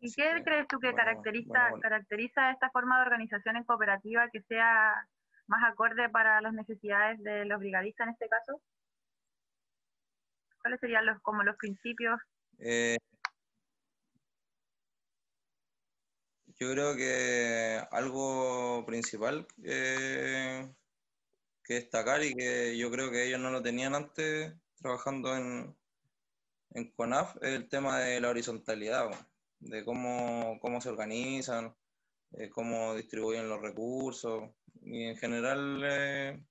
¿Y 0.00 0.12
qué 0.12 0.42
crees 0.44 0.68
tú 0.68 0.78
que 0.78 0.88
bueno, 0.88 0.96
caracteriza, 0.96 1.48
bueno, 1.48 1.68
bueno. 1.70 1.82
caracteriza 1.82 2.50
esta 2.52 2.70
forma 2.70 2.98
de 2.98 3.02
organización 3.02 3.56
en 3.56 3.64
cooperativa 3.64 4.28
que 4.30 4.42
sea 4.42 4.94
más 5.48 5.64
acorde 5.64 6.08
para 6.10 6.40
las 6.40 6.52
necesidades 6.52 7.20
de 7.22 7.44
los 7.46 7.58
brigadistas 7.58 8.06
en 8.06 8.12
este 8.12 8.28
caso? 8.28 8.60
¿Cuáles 10.60 10.80
serían 10.80 11.06
los 11.06 11.20
como 11.22 11.42
los 11.42 11.56
principios? 11.56 12.20
Eh, 12.58 12.98
yo 16.60 16.72
creo 16.72 16.96
que 16.96 17.80
algo 17.90 18.84
principal 18.86 19.46
eh, 19.62 20.74
que 21.62 21.74
destacar 21.74 22.22
y 22.24 22.34
que 22.34 22.76
yo 22.76 22.90
creo 22.90 23.10
que 23.10 23.26
ellos 23.26 23.40
no 23.40 23.50
lo 23.50 23.62
tenían 23.62 23.94
antes 23.94 24.54
trabajando 24.76 25.36
en, 25.36 25.76
en 26.70 26.92
CONAF 26.92 27.36
es 27.42 27.54
el 27.54 27.68
tema 27.68 28.00
de 28.00 28.20
la 28.20 28.30
horizontalidad, 28.30 29.10
de 29.60 29.84
cómo, 29.84 30.58
cómo 30.60 30.80
se 30.80 30.88
organizan, 30.88 31.76
eh, 32.32 32.48
cómo 32.50 32.94
distribuyen 32.94 33.48
los 33.48 33.60
recursos. 33.60 34.50
Y 34.82 35.04
en 35.04 35.16
general 35.16 35.82
eh, 35.84 36.42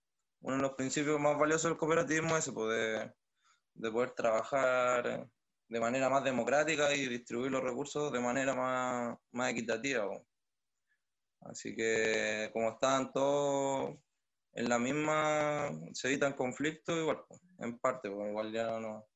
uno 0.41 0.55
de 0.55 0.61
los 0.61 0.73
principios 0.73 1.19
más 1.19 1.37
valiosos 1.37 1.71
del 1.71 1.77
cooperativismo 1.77 2.37
es 2.37 2.43
ese, 2.43 2.51
pues, 2.53 2.69
de, 2.69 3.13
de 3.73 3.91
poder 3.91 4.11
trabajar 4.11 5.29
de 5.69 5.79
manera 5.79 6.09
más 6.09 6.23
democrática 6.23 6.93
y 6.93 7.07
distribuir 7.07 7.51
los 7.51 7.63
recursos 7.63 8.11
de 8.11 8.19
manera 8.19 8.55
más, 8.55 9.17
más 9.31 9.51
equitativa. 9.51 10.07
Así 11.41 11.75
que 11.75 12.49
como 12.53 12.71
estaban 12.71 13.11
todos 13.11 13.95
en 14.53 14.69
la 14.69 14.79
misma, 14.79 15.71
se 15.93 16.07
evitan 16.07 16.33
conflictos 16.33 16.97
igual, 16.97 17.23
en 17.59 17.77
parte, 17.77 18.09
porque 18.09 18.29
igual 18.29 18.51
ya 18.51 18.79
no, 18.79 19.07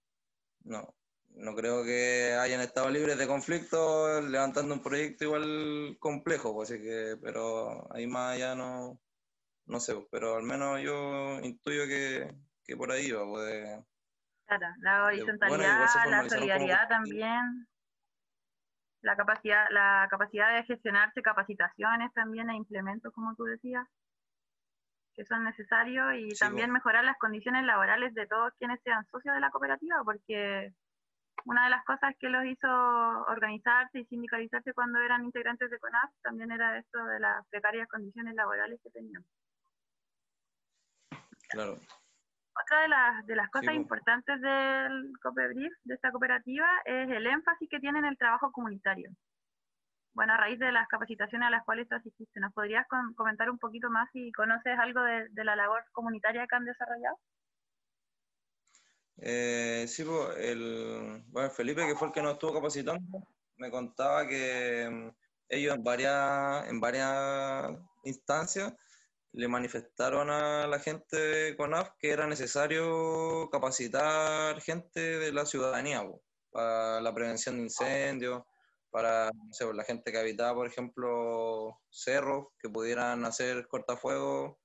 no, 0.63 0.95
no 1.29 1.55
creo 1.55 1.83
que 1.83 2.33
hayan 2.33 2.61
estado 2.61 2.89
libres 2.89 3.17
de 3.17 3.27
conflictos 3.27 4.23
levantando 4.25 4.75
un 4.75 4.83
proyecto 4.83 5.25
igual 5.25 5.97
complejo, 5.99 6.61
así 6.61 6.79
que, 6.79 7.17
pero 7.21 7.91
ahí 7.93 8.05
más 8.07 8.35
allá 8.35 8.55
no, 8.55 8.99
no 9.65 9.79
sé, 9.79 9.95
pero 10.11 10.35
al 10.35 10.43
menos 10.43 10.81
yo 10.81 11.39
intuyo 11.41 11.87
que, 11.87 12.27
que 12.63 12.77
por 12.77 12.91
ahí 12.91 13.11
va, 13.11 13.27
pues, 13.27 13.79
Claro, 14.57 14.75
la 14.81 15.05
horizontalidad, 15.05 15.87
la 16.09 16.29
solidaridad 16.29 16.89
también, 16.89 17.67
la 19.01 19.15
capacidad, 19.15 19.65
la 19.71 20.07
capacidad 20.09 20.55
de 20.55 20.63
gestionarse 20.65 21.21
capacitaciones 21.21 22.13
también 22.13 22.49
e 22.49 22.55
implementos, 22.55 23.13
como 23.13 23.33
tú 23.35 23.45
decías, 23.45 23.87
que 25.15 25.23
son 25.25 25.45
necesarios 25.45 26.15
y 26.15 26.31
Sí, 26.31 26.39
también 26.39 26.71
mejorar 26.71 27.05
las 27.05 27.17
condiciones 27.17 27.63
laborales 27.63 28.13
de 28.13 28.27
todos 28.27 28.53
quienes 28.59 28.81
sean 28.83 29.05
socios 29.05 29.35
de 29.35 29.41
la 29.41 29.51
cooperativa, 29.51 30.03
porque 30.03 30.73
una 31.45 31.63
de 31.63 31.69
las 31.69 31.85
cosas 31.85 32.13
que 32.19 32.29
los 32.29 32.45
hizo 32.45 32.67
organizarse 32.67 33.99
y 33.99 34.05
sindicalizarse 34.05 34.73
cuando 34.73 34.99
eran 34.99 35.23
integrantes 35.23 35.69
de 35.69 35.79
CONAF 35.79 36.11
también 36.21 36.51
era 36.51 36.77
esto 36.77 37.03
de 37.05 37.19
las 37.21 37.47
precarias 37.47 37.87
condiciones 37.87 38.35
laborales 38.35 38.79
que 38.83 38.89
tenían. 38.89 39.25
claro. 41.49 41.77
Otra 42.53 42.81
de 42.81 42.87
las, 42.89 43.25
de 43.25 43.35
las 43.35 43.49
cosas 43.49 43.69
po. 43.69 43.75
importantes 43.75 44.41
del 44.41 45.13
COPEBRIF, 45.21 45.73
de 45.83 45.93
esta 45.93 46.11
cooperativa, 46.11 46.67
es 46.85 47.09
el 47.09 47.25
énfasis 47.25 47.69
que 47.69 47.79
tiene 47.79 47.99
en 47.99 48.05
el 48.05 48.17
trabajo 48.17 48.51
comunitario. 48.51 49.09
Bueno, 50.13 50.33
a 50.33 50.37
raíz 50.37 50.59
de 50.59 50.71
las 50.73 50.87
capacitaciones 50.89 51.47
a 51.47 51.51
las 51.51 51.63
cuales 51.63 51.87
tú 51.87 51.95
asististe, 51.95 52.41
¿nos 52.41 52.53
podrías 52.53 52.85
com- 52.89 53.13
comentar 53.15 53.49
un 53.49 53.57
poquito 53.57 53.89
más 53.89 54.09
si 54.11 54.31
conoces 54.33 54.77
algo 54.77 55.01
de, 55.01 55.29
de 55.29 55.43
la 55.45 55.55
labor 55.55 55.85
comunitaria 55.93 56.45
que 56.47 56.55
han 56.55 56.65
desarrollado? 56.65 57.17
Eh, 59.17 59.85
sí, 59.87 60.03
pues, 60.03 60.37
el, 60.37 61.23
bueno, 61.27 61.49
Felipe, 61.51 61.85
que 61.87 61.95
fue 61.95 62.07
el 62.09 62.13
que 62.13 62.21
nos 62.21 62.33
estuvo 62.33 62.53
capacitando, 62.55 63.19
me 63.55 63.71
contaba 63.71 64.27
que 64.27 64.89
mm, 64.91 65.09
ellos 65.47 65.75
en 65.75 65.83
varias, 65.83 66.67
en 66.67 66.81
varias 66.81 67.77
instancias 68.03 68.73
le 69.33 69.47
manifestaron 69.47 70.29
a 70.29 70.67
la 70.67 70.79
gente 70.79 71.17
de 71.17 71.55
CONAF 71.55 71.91
que 71.97 72.09
era 72.11 72.27
necesario 72.27 73.49
capacitar 73.49 74.61
gente 74.61 74.99
de 74.99 75.31
la 75.31 75.45
ciudadanía 75.45 76.03
po, 76.03 76.21
para 76.51 76.99
la 77.01 77.13
prevención 77.13 77.55
de 77.55 77.63
incendios, 77.63 78.43
para 78.89 79.31
no 79.33 79.53
sé, 79.53 79.73
la 79.73 79.85
gente 79.85 80.11
que 80.11 80.17
habitaba, 80.17 80.53
por 80.55 80.67
ejemplo, 80.67 81.79
cerros, 81.89 82.47
que 82.59 82.69
pudieran 82.69 83.23
hacer 83.23 83.67
cortafuegos 83.67 84.57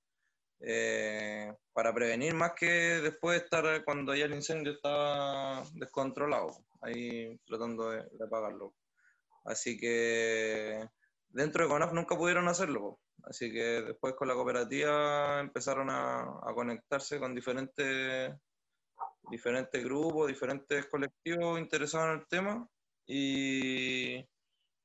eh, 0.59 1.53
para 1.71 1.93
prevenir 1.93 2.33
más 2.33 2.53
que 2.53 2.67
después 3.01 3.39
de 3.39 3.45
estar 3.45 3.85
cuando 3.85 4.15
ya 4.15 4.25
el 4.25 4.33
incendio 4.33 4.73
estaba 4.73 5.63
descontrolado, 5.75 6.65
ahí 6.81 7.39
tratando 7.45 7.91
de, 7.91 8.03
de 8.11 8.25
apagarlo. 8.25 8.75
Así 9.45 9.77
que 9.77 10.85
dentro 11.29 11.63
de 11.63 11.69
CONAF 11.69 11.93
nunca 11.93 12.17
pudieron 12.17 12.49
hacerlo. 12.49 12.99
Así 13.29 13.51
que 13.51 13.81
después 13.81 14.13
con 14.13 14.27
la 14.27 14.33
cooperativa 14.33 15.39
empezaron 15.39 15.89
a, 15.89 16.21
a 16.21 16.53
conectarse 16.53 17.19
con 17.19 17.35
diferentes, 17.35 18.33
diferentes 19.29 19.83
grupos, 19.83 20.27
diferentes 20.27 20.85
colectivos 20.85 21.59
interesados 21.59 22.07
en 22.13 22.19
el 22.21 22.27
tema 22.27 22.69
y, 23.05 24.25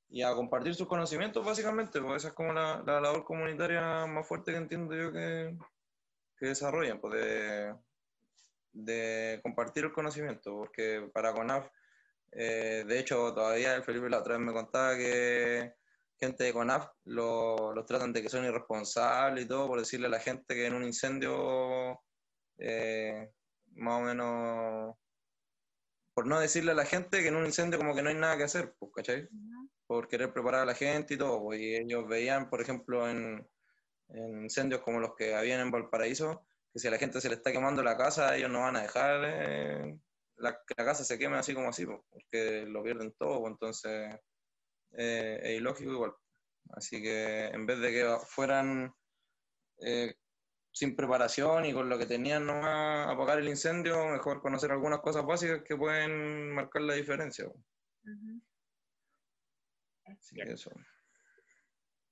y 0.08 0.22
a 0.22 0.34
compartir 0.34 0.74
sus 0.74 0.88
conocimientos 0.88 1.44
básicamente, 1.44 2.00
porque 2.00 2.16
esa 2.16 2.28
es 2.28 2.34
como 2.34 2.52
la, 2.52 2.82
la 2.84 3.00
labor 3.00 3.24
comunitaria 3.24 4.06
más 4.06 4.26
fuerte 4.26 4.52
que 4.52 4.58
entiendo 4.58 4.94
yo 4.94 5.12
que, 5.12 5.56
que 6.36 6.46
desarrollan, 6.46 7.00
pues 7.00 7.14
de, 7.14 7.74
de 8.72 9.40
compartir 9.42 9.84
el 9.84 9.92
conocimiento, 9.92 10.56
porque 10.56 11.08
para 11.12 11.32
CONAF, 11.32 11.68
eh, 12.32 12.84
de 12.86 12.98
hecho 12.98 13.32
todavía 13.34 13.74
el 13.74 13.84
Felipe 13.84 14.08
la 14.08 14.18
otra 14.18 14.36
vez 14.36 14.46
me 14.46 14.52
contaba 14.52 14.96
que 14.96 15.74
gente 16.22 16.44
de 16.44 16.52
CONAF 16.52 16.86
lo- 17.04 17.72
los 17.74 17.84
tratan 17.86 18.12
de 18.12 18.22
que 18.22 18.28
son 18.28 18.44
irresponsables 18.44 19.44
y 19.44 19.48
todo 19.48 19.66
por 19.68 19.78
decirle 19.80 20.06
a 20.06 20.10
la 20.10 20.20
gente 20.20 20.54
que 20.54 20.66
en 20.66 20.74
un 20.74 20.84
incendio 20.84 22.00
eh, 22.58 23.30
más 23.74 24.00
o 24.00 24.04
menos 24.04 24.94
por 26.14 26.26
no 26.26 26.38
decirle 26.38 26.72
a 26.72 26.74
la 26.74 26.84
gente 26.84 27.22
que 27.22 27.28
en 27.28 27.36
un 27.36 27.46
incendio 27.46 27.78
como 27.78 27.94
que 27.94 28.02
no 28.02 28.10
hay 28.10 28.14
nada 28.16 28.36
que 28.36 28.44
hacer, 28.44 28.74
pues, 28.78 28.92
¿cachai? 28.94 29.28
Por 29.86 30.08
querer 30.08 30.32
preparar 30.32 30.60
a 30.62 30.66
la 30.66 30.74
gente 30.74 31.14
y 31.14 31.16
todo, 31.16 31.42
pues, 31.42 31.58
y 31.60 31.74
ellos 31.76 32.06
veían, 32.06 32.50
por 32.50 32.60
ejemplo, 32.60 33.08
en, 33.08 33.48
en 34.08 34.42
incendios 34.42 34.82
como 34.82 35.00
los 35.00 35.14
que 35.16 35.34
habían 35.34 35.60
en 35.60 35.70
Valparaíso, 35.70 36.46
que 36.72 36.78
si 36.80 36.88
a 36.88 36.90
la 36.90 36.98
gente 36.98 37.20
se 37.20 37.28
le 37.30 37.36
está 37.36 37.50
quemando 37.50 37.82
la 37.82 37.96
casa, 37.96 38.36
ellos 38.36 38.50
no 38.50 38.60
van 38.60 38.76
a 38.76 38.82
dejar 38.82 39.22
eh, 39.24 39.98
la, 40.36 40.52
que 40.66 40.74
la 40.76 40.84
casa 40.84 41.02
se 41.02 41.18
queme 41.18 41.38
así 41.38 41.54
como 41.54 41.70
así, 41.70 41.86
pues, 41.86 41.98
porque 42.10 42.64
lo 42.66 42.82
pierden 42.82 43.12
todo, 43.18 43.40
pues, 43.40 43.52
entonces 43.52 44.14
eh, 44.92 45.40
es 45.42 45.58
ilógico 45.58 45.92
igual. 45.92 46.12
Así 46.70 47.02
que 47.02 47.46
en 47.46 47.66
vez 47.66 47.80
de 47.80 47.90
que 47.90 48.16
fueran 48.26 48.92
eh, 49.78 50.14
sin 50.72 50.96
preparación 50.96 51.66
y 51.66 51.72
con 51.72 51.88
lo 51.88 51.98
que 51.98 52.06
tenían 52.06 52.46
nomás 52.46 53.08
apagar 53.08 53.38
el 53.38 53.48
incendio, 53.48 54.06
mejor 54.06 54.40
conocer 54.40 54.70
algunas 54.70 55.00
cosas 55.00 55.24
básicas 55.24 55.62
que 55.62 55.76
pueden 55.76 56.52
marcar 56.52 56.82
la 56.82 56.94
diferencia. 56.94 57.46
pues. 57.46 57.64
Así 60.04 60.34
que 60.34 60.42
eso. 60.42 60.70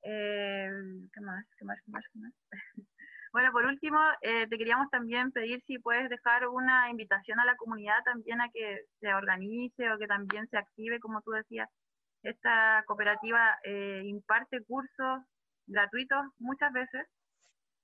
Eh, 0.02 0.70
¿qué 1.12 1.20
más? 1.20 1.44
¿Qué 1.58 1.64
más? 1.64 1.78
¿Qué 1.84 1.90
más? 1.90 2.04
¿Qué 2.12 2.18
más? 2.18 2.32
bueno, 3.32 3.52
por 3.52 3.64
último, 3.64 3.98
eh, 4.22 4.46
te 4.48 4.58
queríamos 4.58 4.90
también 4.90 5.32
pedir 5.32 5.62
si 5.66 5.78
puedes 5.78 6.08
dejar 6.08 6.48
una 6.48 6.90
invitación 6.90 7.40
a 7.40 7.44
la 7.44 7.56
comunidad 7.56 8.02
también 8.04 8.40
a 8.40 8.50
que 8.50 8.84
se 9.00 9.12
organice 9.14 9.90
o 9.90 9.98
que 9.98 10.06
también 10.06 10.48
se 10.48 10.58
active, 10.58 11.00
como 11.00 11.22
tú 11.22 11.32
decías. 11.32 11.68
Esta 12.22 12.84
cooperativa 12.86 13.58
eh, 13.64 14.02
imparte 14.04 14.62
cursos 14.64 15.22
gratuitos 15.66 16.26
muchas 16.38 16.72
veces 16.72 17.06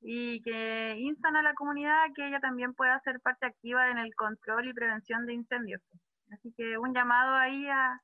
y 0.01 0.43
que 0.43 0.95
instan 0.99 1.37
a 1.37 1.43
la 1.43 1.55
comunidad 1.55 2.13
que 2.15 2.29
ella 2.29 2.41
también 2.41 2.75
pueda 2.75 3.01
ser 3.01 3.21
parte 3.21 3.47
activa 3.47 3.91
en 3.91 3.99
el 3.99 4.15
control 4.15 4.69
y 4.69 4.75
prevención 4.75 5.27
de 5.27 5.35
incendios. 5.35 5.81
Así 6.31 6.53
que 6.57 6.77
un 6.77 6.95
llamado 6.95 7.35
ahí 7.35 7.67
a, 7.69 8.01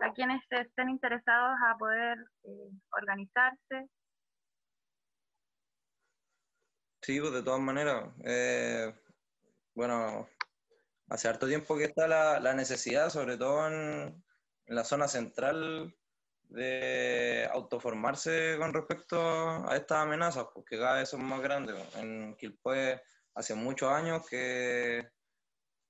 a 0.00 0.12
quienes 0.14 0.42
estén 0.50 0.88
interesados 0.88 1.58
a 1.66 1.76
poder 1.76 2.18
eh, 2.44 2.70
organizarse. 2.92 3.88
Sí, 7.02 7.20
pues 7.20 7.32
de 7.32 7.42
todas 7.42 7.60
maneras. 7.60 8.08
eh, 8.24 8.94
bueno, 9.74 10.28
hace 11.08 11.28
harto 11.28 11.46
tiempo 11.46 11.76
que 11.76 11.84
está 11.84 12.06
la, 12.06 12.40
la 12.40 12.54
necesidad, 12.54 13.08
sobre 13.10 13.36
todo 13.36 13.66
en, 13.68 14.22
en 14.70 14.76
la 14.76 14.84
zona 14.84 15.08
central, 15.08 15.92
de 16.48 17.48
autoformarse 17.52 18.56
con 18.58 18.72
respecto 18.72 19.20
a 19.20 19.76
estas 19.76 19.98
amenazas, 19.98 20.46
porque 20.54 20.78
cada 20.78 20.98
vez 20.98 21.08
son 21.08 21.24
más 21.24 21.40
grandes. 21.40 21.76
En 21.96 22.36
Quilpué 22.36 23.02
hace 23.34 23.54
muchos 23.54 23.90
años 23.90 24.26
que, 24.28 25.08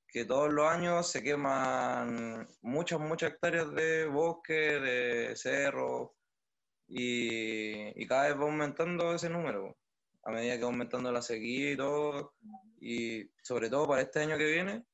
que 0.08 0.24
todos 0.24 0.50
los 0.52 0.66
años 0.66 1.10
se 1.10 1.22
queman 1.22 2.48
muchas, 2.62 3.00
muchas 3.00 3.32
hectáreas 3.32 3.70
de 3.74 4.06
bosque, 4.06 4.80
de 4.80 5.36
cerro, 5.36 6.16
y, 6.88 8.02
y 8.02 8.06
cada 8.06 8.28
vez 8.28 8.36
va 8.36 8.44
aumentando 8.44 9.14
ese 9.14 9.28
número 9.28 9.76
a 10.22 10.30
medida 10.30 10.56
que 10.56 10.62
va 10.62 10.68
aumentando 10.68 11.12
la 11.12 11.22
sequía 11.22 11.72
y 11.72 11.76
todo, 11.76 12.34
y 12.80 13.30
sobre 13.42 13.68
todo 13.68 13.86
para 13.86 14.02
este 14.02 14.20
año 14.20 14.36
que 14.36 14.44
viene, 14.44 14.84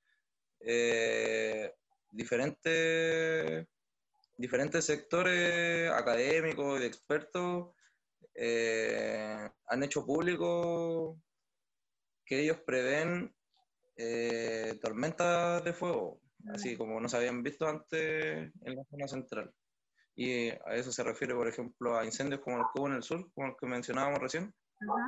eh, 0.60 1.72
diferentes, 2.10 3.66
diferentes 4.36 4.84
sectores 4.84 5.90
académicos 5.90 6.78
y 6.78 6.80
de 6.80 6.86
expertos 6.86 7.70
eh, 8.34 9.48
han 9.66 9.82
hecho 9.82 10.04
público 10.04 11.18
que 12.24 12.40
ellos 12.40 12.58
prevén 12.66 13.34
eh, 13.96 14.78
tormentas 14.82 15.64
de 15.64 15.72
fuego, 15.72 16.20
así 16.52 16.76
como 16.76 17.00
no 17.00 17.08
se 17.08 17.16
habían 17.16 17.42
visto 17.42 17.66
antes 17.66 18.52
en 18.62 18.76
la 18.76 18.84
zona 18.90 19.08
central. 19.08 19.54
Y 20.14 20.48
a 20.48 20.74
eso 20.74 20.92
se 20.92 21.04
refiere, 21.04 21.34
por 21.34 21.48
ejemplo, 21.48 21.96
a 21.96 22.04
incendios 22.04 22.40
como 22.40 22.58
los 22.58 22.66
que 22.72 22.80
hubo 22.80 22.88
en 22.88 22.94
el 22.94 23.02
sur, 23.02 23.30
como 23.32 23.48
los 23.48 23.56
que 23.56 23.66
mencionábamos 23.66 24.18
recién, 24.18 24.54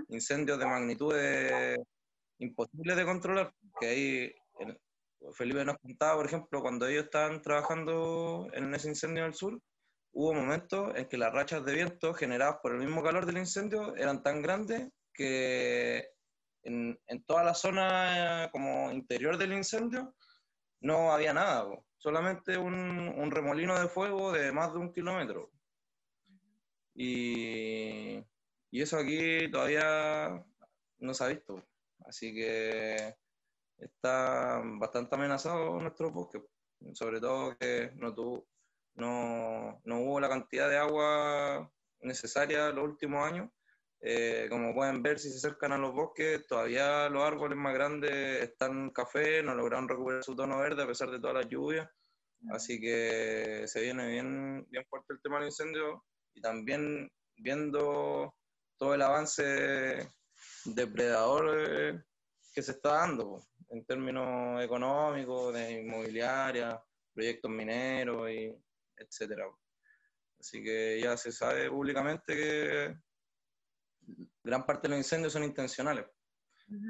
incendios 0.09 0.59
de 0.59 0.67
magnitudes 0.67 1.79
imposibles 2.39 2.97
de 2.97 3.05
controlar, 3.05 3.53
que 3.81 3.87
ahí 3.87 4.35
Felipe 5.33 5.65
nos 5.65 5.79
contaba, 5.79 6.17
por 6.17 6.27
ejemplo, 6.27 6.63
cuando 6.63 6.87
ellos 6.87 7.05
estaban 7.05 7.43
trabajando 7.43 8.49
en 8.53 8.75
ese 8.75 8.89
incendio 8.89 9.25
en 9.25 9.29
el 9.29 9.35
sur, 9.35 9.61
hubo 10.13 10.33
momentos 10.33 10.93
en 10.97 11.07
que 11.07 11.19
las 11.19 11.33
rachas 11.33 11.65
de 11.65 11.75
viento 11.75 12.15
generadas 12.15 12.59
por 12.63 12.73
el 12.73 12.79
mismo 12.79 13.03
calor 13.03 13.27
del 13.27 13.39
incendio 13.39 13.95
eran 13.97 14.23
tan 14.23 14.43
grandes 14.43 14.89
que 15.13 16.09
en, 16.63 16.99
en 17.07 17.25
toda 17.25 17.45
la 17.45 17.55
zona 17.55 18.45
eh, 18.45 18.49
como 18.51 18.91
interior 18.93 19.37
del 19.37 19.53
incendio 19.53 20.15
no 20.81 21.13
había 21.13 21.33
nada, 21.33 21.67
solamente 21.97 22.57
un, 22.57 22.75
un 22.75 23.31
remolino 23.31 23.79
de 23.79 23.89
fuego 23.89 24.33
de 24.33 24.53
más 24.53 24.73
de 24.73 24.79
un 24.79 24.93
kilómetro. 24.93 25.51
Y, 26.95 28.19
y 28.71 28.83
eso 28.83 28.99
aquí 28.99 29.51
todavía 29.51 30.45
no 30.99 31.15
se 31.15 31.25
ha 31.25 31.29
visto. 31.29 31.65
Así 32.07 32.35
que 32.35 33.17
está 33.79 34.61
bastante 34.65 35.15
amenazado 35.15 35.79
nuestro 35.81 36.11
bosque, 36.11 36.43
sobre 36.95 37.21
todo 37.21 37.57
que 37.59 37.93
no, 37.97 38.15
tuvo, 38.15 38.47
no, 38.95 39.81
no 39.85 40.01
hubo 40.01 40.21
la 40.21 40.29
cantidad 40.29 40.69
de 40.69 40.79
agua 40.79 41.71
necesaria 42.01 42.71
los 42.71 42.85
últimos 42.85 43.27
años. 43.27 43.51
Eh, 44.01 44.47
como 44.49 44.75
pueden 44.75 45.03
ver, 45.03 45.19
si 45.19 45.29
se 45.31 45.39
acercan 45.39 45.73
a 45.73 45.79
los 45.79 45.93
bosques, 45.93 46.47
todavía 46.47 47.09
los 47.09 47.25
árboles 47.25 47.59
más 47.59 47.75
grandes 47.75 48.43
están 48.43 48.91
café, 48.91 49.43
no 49.43 49.55
lograron 49.55 49.89
recuperar 49.89 50.23
su 50.23 50.37
tono 50.37 50.59
verde 50.59 50.85
a 50.85 50.87
pesar 50.87 51.11
de 51.11 51.19
todas 51.19 51.37
las 51.37 51.49
lluvias. 51.49 51.89
Así 52.51 52.81
que 52.81 53.65
se 53.67 53.81
viene 53.81 54.09
bien, 54.09 54.65
bien 54.71 54.85
fuerte 54.89 55.13
el 55.13 55.21
tema 55.21 55.39
del 55.39 55.47
incendio 55.47 56.05
y 56.35 56.41
también 56.41 57.11
viendo 57.37 58.33
todo 58.77 58.95
el 58.95 59.03
avance 59.03 60.13
depredador 60.65 61.57
eh, 61.59 62.03
que 62.55 62.63
se 62.63 62.73
está 62.73 62.93
dando 62.93 63.43
en 63.71 63.85
términos 63.85 64.63
económicos, 64.63 65.55
de 65.55 65.83
inmobiliaria, 65.83 66.83
proyectos 67.13 67.51
mineros, 67.51 68.31
y 68.31 68.55
etcétera. 68.97 69.47
Así 70.39 70.63
que 70.63 71.01
ya 71.01 71.17
se 71.17 71.33
sabe 71.33 71.69
públicamente 71.69 72.35
que 72.35 72.97
gran 74.43 74.65
parte 74.65 74.89
de 74.89 74.91
los 74.91 74.99
incendios 74.99 75.33
son 75.33 75.45
intencionales. 75.45 76.07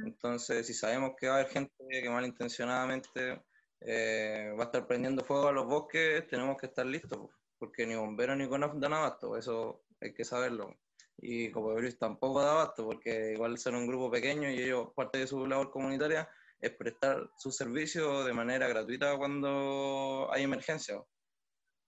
Entonces, 0.04 0.66
si 0.66 0.74
sabemos 0.74 1.12
que 1.16 1.28
va 1.28 1.34
a 1.34 1.38
haber 1.38 1.52
gente 1.52 1.72
que 1.88 2.10
malintencionadamente 2.10 3.42
eh, 3.80 4.52
va 4.58 4.64
a 4.64 4.66
estar 4.66 4.86
prendiendo 4.86 5.24
fuego 5.24 5.48
a 5.48 5.52
los 5.52 5.66
bosques, 5.66 6.26
tenemos 6.26 6.56
que 6.56 6.66
estar 6.66 6.84
listos, 6.84 7.16
po, 7.16 7.30
porque 7.58 7.86
ni 7.86 7.94
bomberos 7.94 8.36
ni 8.36 8.48
CONAF 8.48 8.74
dan 8.74 8.94
abasto, 8.94 9.36
eso 9.36 9.84
hay 10.00 10.12
que 10.12 10.24
saberlo. 10.24 10.76
Y 11.16 11.50
como 11.50 11.72
Luis 11.78 11.98
tampoco 11.98 12.42
da 12.42 12.52
abasto, 12.52 12.84
porque 12.84 13.32
igual 13.34 13.56
son 13.58 13.76
un 13.76 13.86
grupo 13.86 14.10
pequeño 14.10 14.50
y 14.50 14.62
ellos, 14.62 14.92
parte 14.94 15.18
de 15.18 15.26
su 15.26 15.46
labor 15.46 15.70
comunitaria, 15.70 16.28
es 16.60 16.72
prestar 16.72 17.30
su 17.38 17.50
servicio 17.52 18.24
de 18.24 18.32
manera 18.32 18.68
gratuita 18.68 19.16
cuando 19.16 20.28
hay 20.32 20.42
emergencia. 20.42 21.02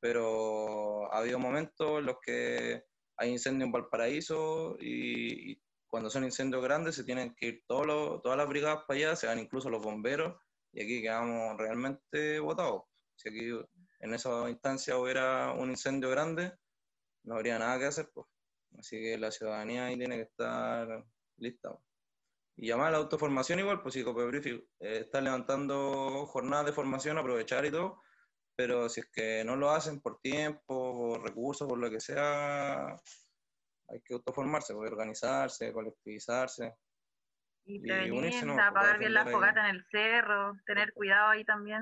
Pero 0.01 1.12
ha 1.12 1.18
habido 1.18 1.39
momentos 1.39 1.99
en 1.99 2.07
los 2.07 2.16
que 2.25 2.85
hay 3.16 3.31
incendio 3.31 3.66
en 3.66 3.73
Valparaíso 3.73 4.77
y, 4.81 5.61
cuando 5.89 6.09
son 6.09 6.25
incendios 6.25 6.62
grandes 6.62 6.95
se 6.95 7.05
tienen 7.05 7.35
que 7.35 7.47
ir 7.49 7.64
todos 7.66 7.85
los- 7.85 8.23
todas 8.23 8.39
las 8.39 8.49
brigadas 8.49 8.85
para 8.87 8.97
allá, 8.99 9.16
se 9.16 9.27
van 9.27 9.41
incluso 9.41 9.68
los 9.68 9.83
bomberos 9.83 10.41
y 10.73 10.83
aquí 10.83 11.03
quedamos 11.03 11.57
realmente 11.59 12.39
botados. 12.39 12.85
Si 13.16 13.29
aquí 13.29 13.51
en 14.01 14.14
esa 14.14 14.49
instancia 14.49 14.97
hubiera 14.97 15.53
un 15.53 15.71
incendio 15.71 16.09
grande, 16.11 16.53
no 17.25 17.35
habría 17.35 17.59
nada 17.59 17.79
que 17.79 17.87
hacer. 17.87 18.09
Pues. 18.14 18.27
Así 18.79 19.01
que 19.01 19.18
la 19.18 19.33
ciudadanía 19.33 19.87
ahí 19.87 19.99
tiene 19.99 20.16
que 20.16 20.23
estar 20.23 21.05
lista. 21.39 21.77
Pues. 22.61 22.64
Y 22.64 22.68
llamar 22.68 22.88
a 22.88 22.90
la 22.92 22.98
autoformación 22.98 23.58
igual, 23.61 23.82
pues 23.82 23.94
si 23.94 24.04
Copebrief 24.04 24.46
eh, 24.46 24.62
está 24.80 25.20
levantando 25.20 26.26
jornadas 26.26 26.66
de 26.66 26.72
formación, 26.72 27.18
aprovechar 27.18 27.64
y 27.64 27.70
todo, 27.70 28.02
pero 28.56 28.88
si 28.88 29.00
es 29.00 29.11
que 29.11 29.44
no 29.44 29.56
lo 29.56 29.70
hacen 29.70 30.00
por 30.00 30.20
tiempo, 30.20 30.62
por 30.66 31.22
recursos, 31.22 31.66
por 31.68 31.78
lo 31.78 31.90
que 31.90 32.00
sea, 32.00 32.86
hay 33.88 34.00
que 34.04 34.14
autoformarse, 34.14 34.74
pues, 34.74 34.90
organizarse, 34.90 35.72
colectivizarse. 35.72 36.74
Y 37.64 37.76
Y 37.76 37.80
prevenir, 37.80 38.12
unirse, 38.12 38.46
¿no? 38.46 38.54
apagar 38.54 38.72
Para 38.74 38.98
bien 38.98 39.14
la 39.14 39.22
ahí. 39.22 39.32
fogata 39.32 39.68
en 39.68 39.76
el 39.76 39.84
cerro, 39.90 40.52
tener 40.66 40.92
cuidado 40.92 41.28
ahí 41.30 41.44
también. 41.44 41.80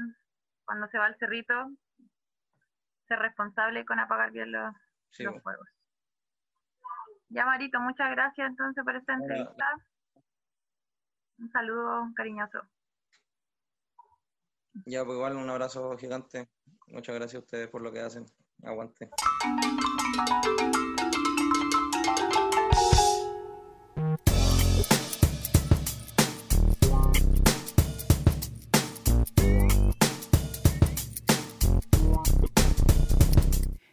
Cuando 0.64 0.86
se 0.88 0.98
va 0.98 1.06
al 1.06 1.16
cerrito, 1.18 1.54
ser 3.08 3.18
responsable 3.18 3.84
con 3.84 3.98
apagar 3.98 4.30
bien 4.30 4.52
los, 4.52 4.74
Sí, 5.10 5.24
los 5.24 5.32
pues. 5.34 5.42
fuegos. 5.42 5.68
Ya, 7.30 7.44
Marito, 7.44 7.80
muchas 7.80 8.10
gracias 8.10 8.48
entonces 8.48 8.84
por 8.84 8.96
esta 8.96 9.16
Hola. 9.16 9.54
Un 11.38 11.50
saludo 11.52 12.12
cariñoso. 12.14 12.60
Ya, 14.86 15.04
pues 15.04 15.16
igual 15.16 15.36
un 15.36 15.50
abrazo 15.50 15.96
gigante. 15.96 16.48
Muchas 16.86 17.14
gracias 17.14 17.36
a 17.36 17.44
ustedes 17.44 17.68
por 17.68 17.82
lo 17.82 17.92
que 17.92 18.00
hacen. 18.00 18.26
Aguante. 18.62 19.10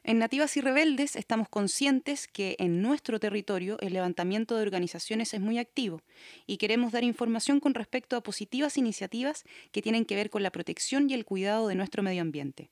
En 0.07 0.19
Nativas 0.19 0.55
y 0.55 0.61
Rebeldes 0.61 1.15
estamos 1.15 1.49
conscientes 1.49 2.27
que 2.27 2.55
en 2.59 2.79
nuestro 2.79 3.19
territorio 3.19 3.79
el 3.79 3.93
levantamiento 3.93 4.55
de 4.55 4.61
organizaciones 4.61 5.33
es 5.33 5.41
muy 5.41 5.57
activo 5.57 6.03
y 6.45 6.57
queremos 6.57 6.91
dar 6.91 7.03
información 7.03 7.59
con 7.59 7.73
respecto 7.73 8.15
a 8.15 8.21
positivas 8.21 8.77
iniciativas 8.77 9.45
que 9.71 9.81
tienen 9.81 10.05
que 10.05 10.15
ver 10.15 10.29
con 10.29 10.43
la 10.43 10.51
protección 10.51 11.09
y 11.09 11.15
el 11.15 11.25
cuidado 11.25 11.67
de 11.67 11.73
nuestro 11.73 12.03
medio 12.03 12.21
ambiente. 12.21 12.69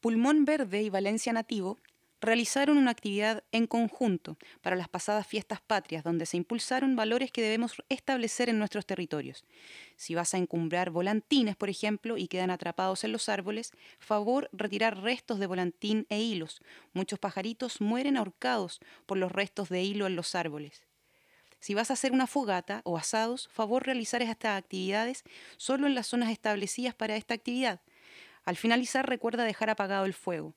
Pulmón 0.00 0.44
Verde 0.44 0.82
y 0.82 0.90
Valencia 0.90 1.32
Nativo 1.32 1.78
realizaron 2.24 2.76
una 2.76 2.90
actividad 2.90 3.44
en 3.52 3.66
conjunto 3.66 4.36
para 4.62 4.76
las 4.76 4.88
pasadas 4.88 5.26
fiestas 5.26 5.60
patrias, 5.60 6.04
donde 6.04 6.26
se 6.26 6.36
impulsaron 6.36 6.96
valores 6.96 7.30
que 7.30 7.42
debemos 7.42 7.74
establecer 7.88 8.48
en 8.48 8.58
nuestros 8.58 8.86
territorios. 8.86 9.44
Si 9.96 10.14
vas 10.14 10.34
a 10.34 10.38
encumbrar 10.38 10.90
volantines, 10.90 11.56
por 11.56 11.68
ejemplo, 11.68 12.16
y 12.16 12.28
quedan 12.28 12.50
atrapados 12.50 13.04
en 13.04 13.12
los 13.12 13.28
árboles, 13.28 13.72
favor 13.98 14.48
retirar 14.52 15.00
restos 15.00 15.38
de 15.38 15.46
volantín 15.46 16.06
e 16.08 16.20
hilos. 16.20 16.60
Muchos 16.92 17.18
pajaritos 17.18 17.80
mueren 17.80 18.16
ahorcados 18.16 18.80
por 19.06 19.18
los 19.18 19.32
restos 19.32 19.68
de 19.68 19.82
hilo 19.82 20.06
en 20.06 20.16
los 20.16 20.34
árboles. 20.34 20.86
Si 21.60 21.72
vas 21.72 21.90
a 21.90 21.94
hacer 21.94 22.12
una 22.12 22.26
fogata 22.26 22.82
o 22.84 22.98
asados, 22.98 23.48
favor 23.48 23.86
realizar 23.86 24.20
estas 24.20 24.58
actividades 24.58 25.24
solo 25.56 25.86
en 25.86 25.94
las 25.94 26.08
zonas 26.08 26.30
establecidas 26.30 26.94
para 26.94 27.16
esta 27.16 27.32
actividad. 27.32 27.80
Al 28.44 28.56
finalizar, 28.56 29.08
recuerda 29.08 29.44
dejar 29.44 29.70
apagado 29.70 30.04
el 30.04 30.12
fuego. 30.12 30.54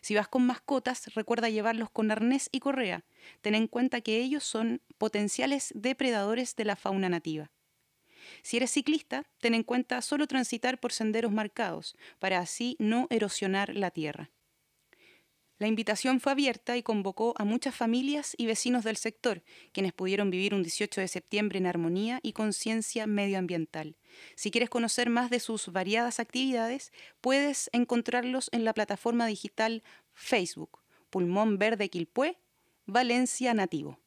Si 0.00 0.14
vas 0.14 0.28
con 0.28 0.46
mascotas, 0.46 1.14
recuerda 1.14 1.48
llevarlos 1.48 1.90
con 1.90 2.10
arnés 2.10 2.48
y 2.52 2.60
correa. 2.60 3.04
Ten 3.40 3.54
en 3.54 3.66
cuenta 3.66 4.00
que 4.00 4.18
ellos 4.18 4.44
son 4.44 4.82
potenciales 4.98 5.72
depredadores 5.74 6.56
de 6.56 6.64
la 6.64 6.76
fauna 6.76 7.08
nativa. 7.08 7.50
Si 8.42 8.56
eres 8.56 8.70
ciclista, 8.70 9.24
ten 9.40 9.54
en 9.54 9.62
cuenta 9.62 10.02
solo 10.02 10.26
transitar 10.26 10.78
por 10.78 10.92
senderos 10.92 11.32
marcados, 11.32 11.96
para 12.18 12.38
así 12.38 12.76
no 12.78 13.06
erosionar 13.10 13.74
la 13.74 13.90
tierra. 13.90 14.30
La 15.58 15.66
invitación 15.66 16.20
fue 16.20 16.30
abierta 16.32 16.76
y 16.76 16.84
convocó 16.84 17.34
a 17.36 17.44
muchas 17.44 17.74
familias 17.74 18.34
y 18.38 18.46
vecinos 18.46 18.84
del 18.84 18.96
sector, 18.96 19.42
quienes 19.72 19.92
pudieron 19.92 20.30
vivir 20.30 20.54
un 20.54 20.62
18 20.62 21.00
de 21.00 21.08
septiembre 21.08 21.58
en 21.58 21.66
armonía 21.66 22.20
y 22.22 22.32
conciencia 22.32 23.08
medioambiental. 23.08 23.96
Si 24.36 24.52
quieres 24.52 24.70
conocer 24.70 25.10
más 25.10 25.30
de 25.30 25.40
sus 25.40 25.72
variadas 25.72 26.20
actividades, 26.20 26.92
puedes 27.20 27.70
encontrarlos 27.72 28.50
en 28.52 28.64
la 28.64 28.72
plataforma 28.72 29.26
digital 29.26 29.82
Facebook, 30.12 30.78
Pulmón 31.10 31.58
Verde 31.58 31.88
Quilpué, 31.88 32.38
Valencia 32.86 33.52
Nativo. 33.52 33.98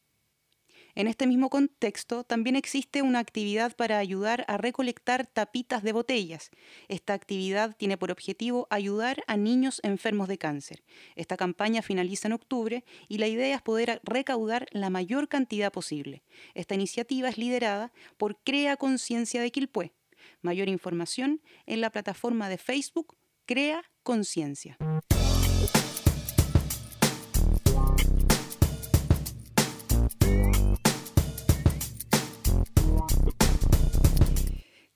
En 0.96 1.08
este 1.08 1.28
mismo 1.28 1.50
contexto, 1.50 2.24
también 2.24 2.56
existe 2.56 3.02
una 3.02 3.20
actividad 3.20 3.76
para 3.76 3.98
ayudar 3.98 4.46
a 4.48 4.58
recolectar 4.58 5.26
tapitas 5.26 5.84
de 5.84 5.94
botellas. 5.94 6.52
Esta 6.90 7.14
actividad 7.14 7.76
tiene 7.78 7.98
por 7.98 8.12
objetivo 8.12 8.68
ayudar 8.70 9.24
a 9.28 9.38
niños 9.38 9.80
enfermos 9.84 10.28
de 10.28 10.38
cáncer. 10.38 10.84
Esta 11.16 11.38
campaña 11.38 11.82
finaliza 11.82 12.28
en 12.28 12.34
octubre 12.34 12.84
y 13.08 13.18
la 13.20 13.28
idea 13.28 13.56
es 13.56 13.62
poder 13.62 14.02
recaudar 14.04 14.68
la 14.72 14.90
mayor 14.90 15.28
cantidad 15.28 15.72
posible. 15.72 16.24
Esta 16.54 16.76
iniciativa 16.76 17.30
es 17.30 17.38
liderada 17.38 17.92
por 18.18 18.38
Crea 18.44 18.78
Conciencia 18.78 19.42
de 19.42 19.52
Quilpué. 19.52 19.94
Mayor 20.42 20.68
información 20.68 21.42
en 21.66 21.82
la 21.82 21.90
plataforma 21.90 22.50
de 22.50 22.58
Facebook 22.58 23.16
Crea 23.46 23.84
Conciencia. 24.04 24.78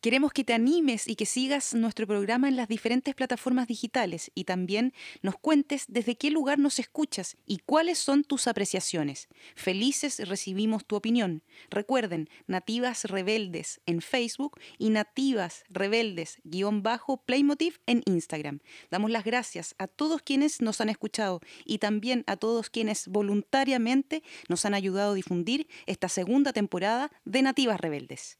Queremos 0.05 0.33
que 0.33 0.43
te 0.43 0.53
animes 0.53 1.07
y 1.07 1.15
que 1.15 1.25
sigas 1.25 1.73
nuestro 1.73 2.05
programa 2.05 2.47
en 2.47 2.55
las 2.55 2.67
diferentes 2.67 3.15
plataformas 3.15 3.67
digitales 3.67 4.29
y 4.35 4.43
también 4.43 4.93
nos 5.23 5.35
cuentes 5.35 5.85
desde 5.87 6.15
qué 6.15 6.29
lugar 6.29 6.59
nos 6.59 6.77
escuchas 6.77 7.37
y 7.47 7.57
cuáles 7.65 7.97
son 7.97 8.23
tus 8.23 8.45
apreciaciones. 8.45 9.29
Felices 9.55 10.19
recibimos 10.29 10.85
tu 10.85 10.95
opinión. 10.95 11.41
Recuerden, 11.71 12.29
Nativas 12.45 13.05
Rebeldes 13.05 13.81
en 13.87 13.99
Facebook 13.99 14.59
y 14.77 14.91
Nativas 14.91 15.63
Rebeldes 15.69 16.37
guion 16.43 16.83
bajo 16.83 17.17
Playmotiv 17.17 17.79
en 17.87 18.03
Instagram. 18.05 18.59
Damos 18.91 19.09
las 19.09 19.23
gracias 19.23 19.73
a 19.79 19.87
todos 19.87 20.21
quienes 20.21 20.61
nos 20.61 20.81
han 20.81 20.89
escuchado 20.89 21.41
y 21.65 21.79
también 21.79 22.23
a 22.27 22.37
todos 22.37 22.69
quienes 22.69 23.07
voluntariamente 23.07 24.21
nos 24.49 24.65
han 24.65 24.75
ayudado 24.75 25.13
a 25.13 25.15
difundir 25.15 25.67
esta 25.87 26.09
segunda 26.09 26.53
temporada 26.53 27.09
de 27.25 27.41
Nativas 27.41 27.81
Rebeldes. 27.81 28.37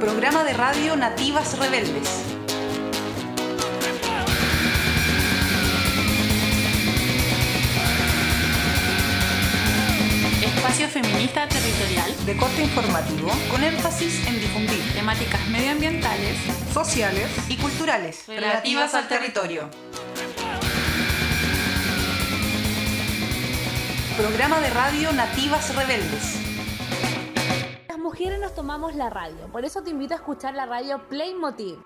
Programa 0.00 0.44
de 0.44 0.52
radio 0.52 0.96
Nativas 0.96 1.58
Rebeldes. 1.58 2.08
Espacio 10.42 10.88
feminista 10.88 11.48
territorial 11.48 12.14
De 12.26 12.36
corte 12.36 12.62
informativo, 12.62 13.30
Con 13.50 13.64
énfasis 13.64 14.26
en 14.26 14.40
difundir 14.40 14.82
temáticas 14.92 15.46
medioambientales 15.48 16.36
sociales 16.72 17.28
y 17.48 17.56
culturales 17.56 18.24
Relativas 18.26 18.94
al 18.94 19.08
territorio. 19.08 19.70
programa 24.16 24.60
de 24.60 24.70
radio 24.70 25.12
Nativas 25.12 25.74
Rebeldes. 25.74 26.53
Mujeres 28.04 28.38
nos 28.38 28.54
tomamos 28.54 28.94
la 28.94 29.08
radio, 29.08 29.50
por 29.50 29.64
eso 29.64 29.82
te 29.82 29.88
invito 29.88 30.12
a 30.12 30.18
escuchar 30.18 30.52
la 30.52 30.66
radio 30.66 31.08
Playmotiv. 31.08 31.78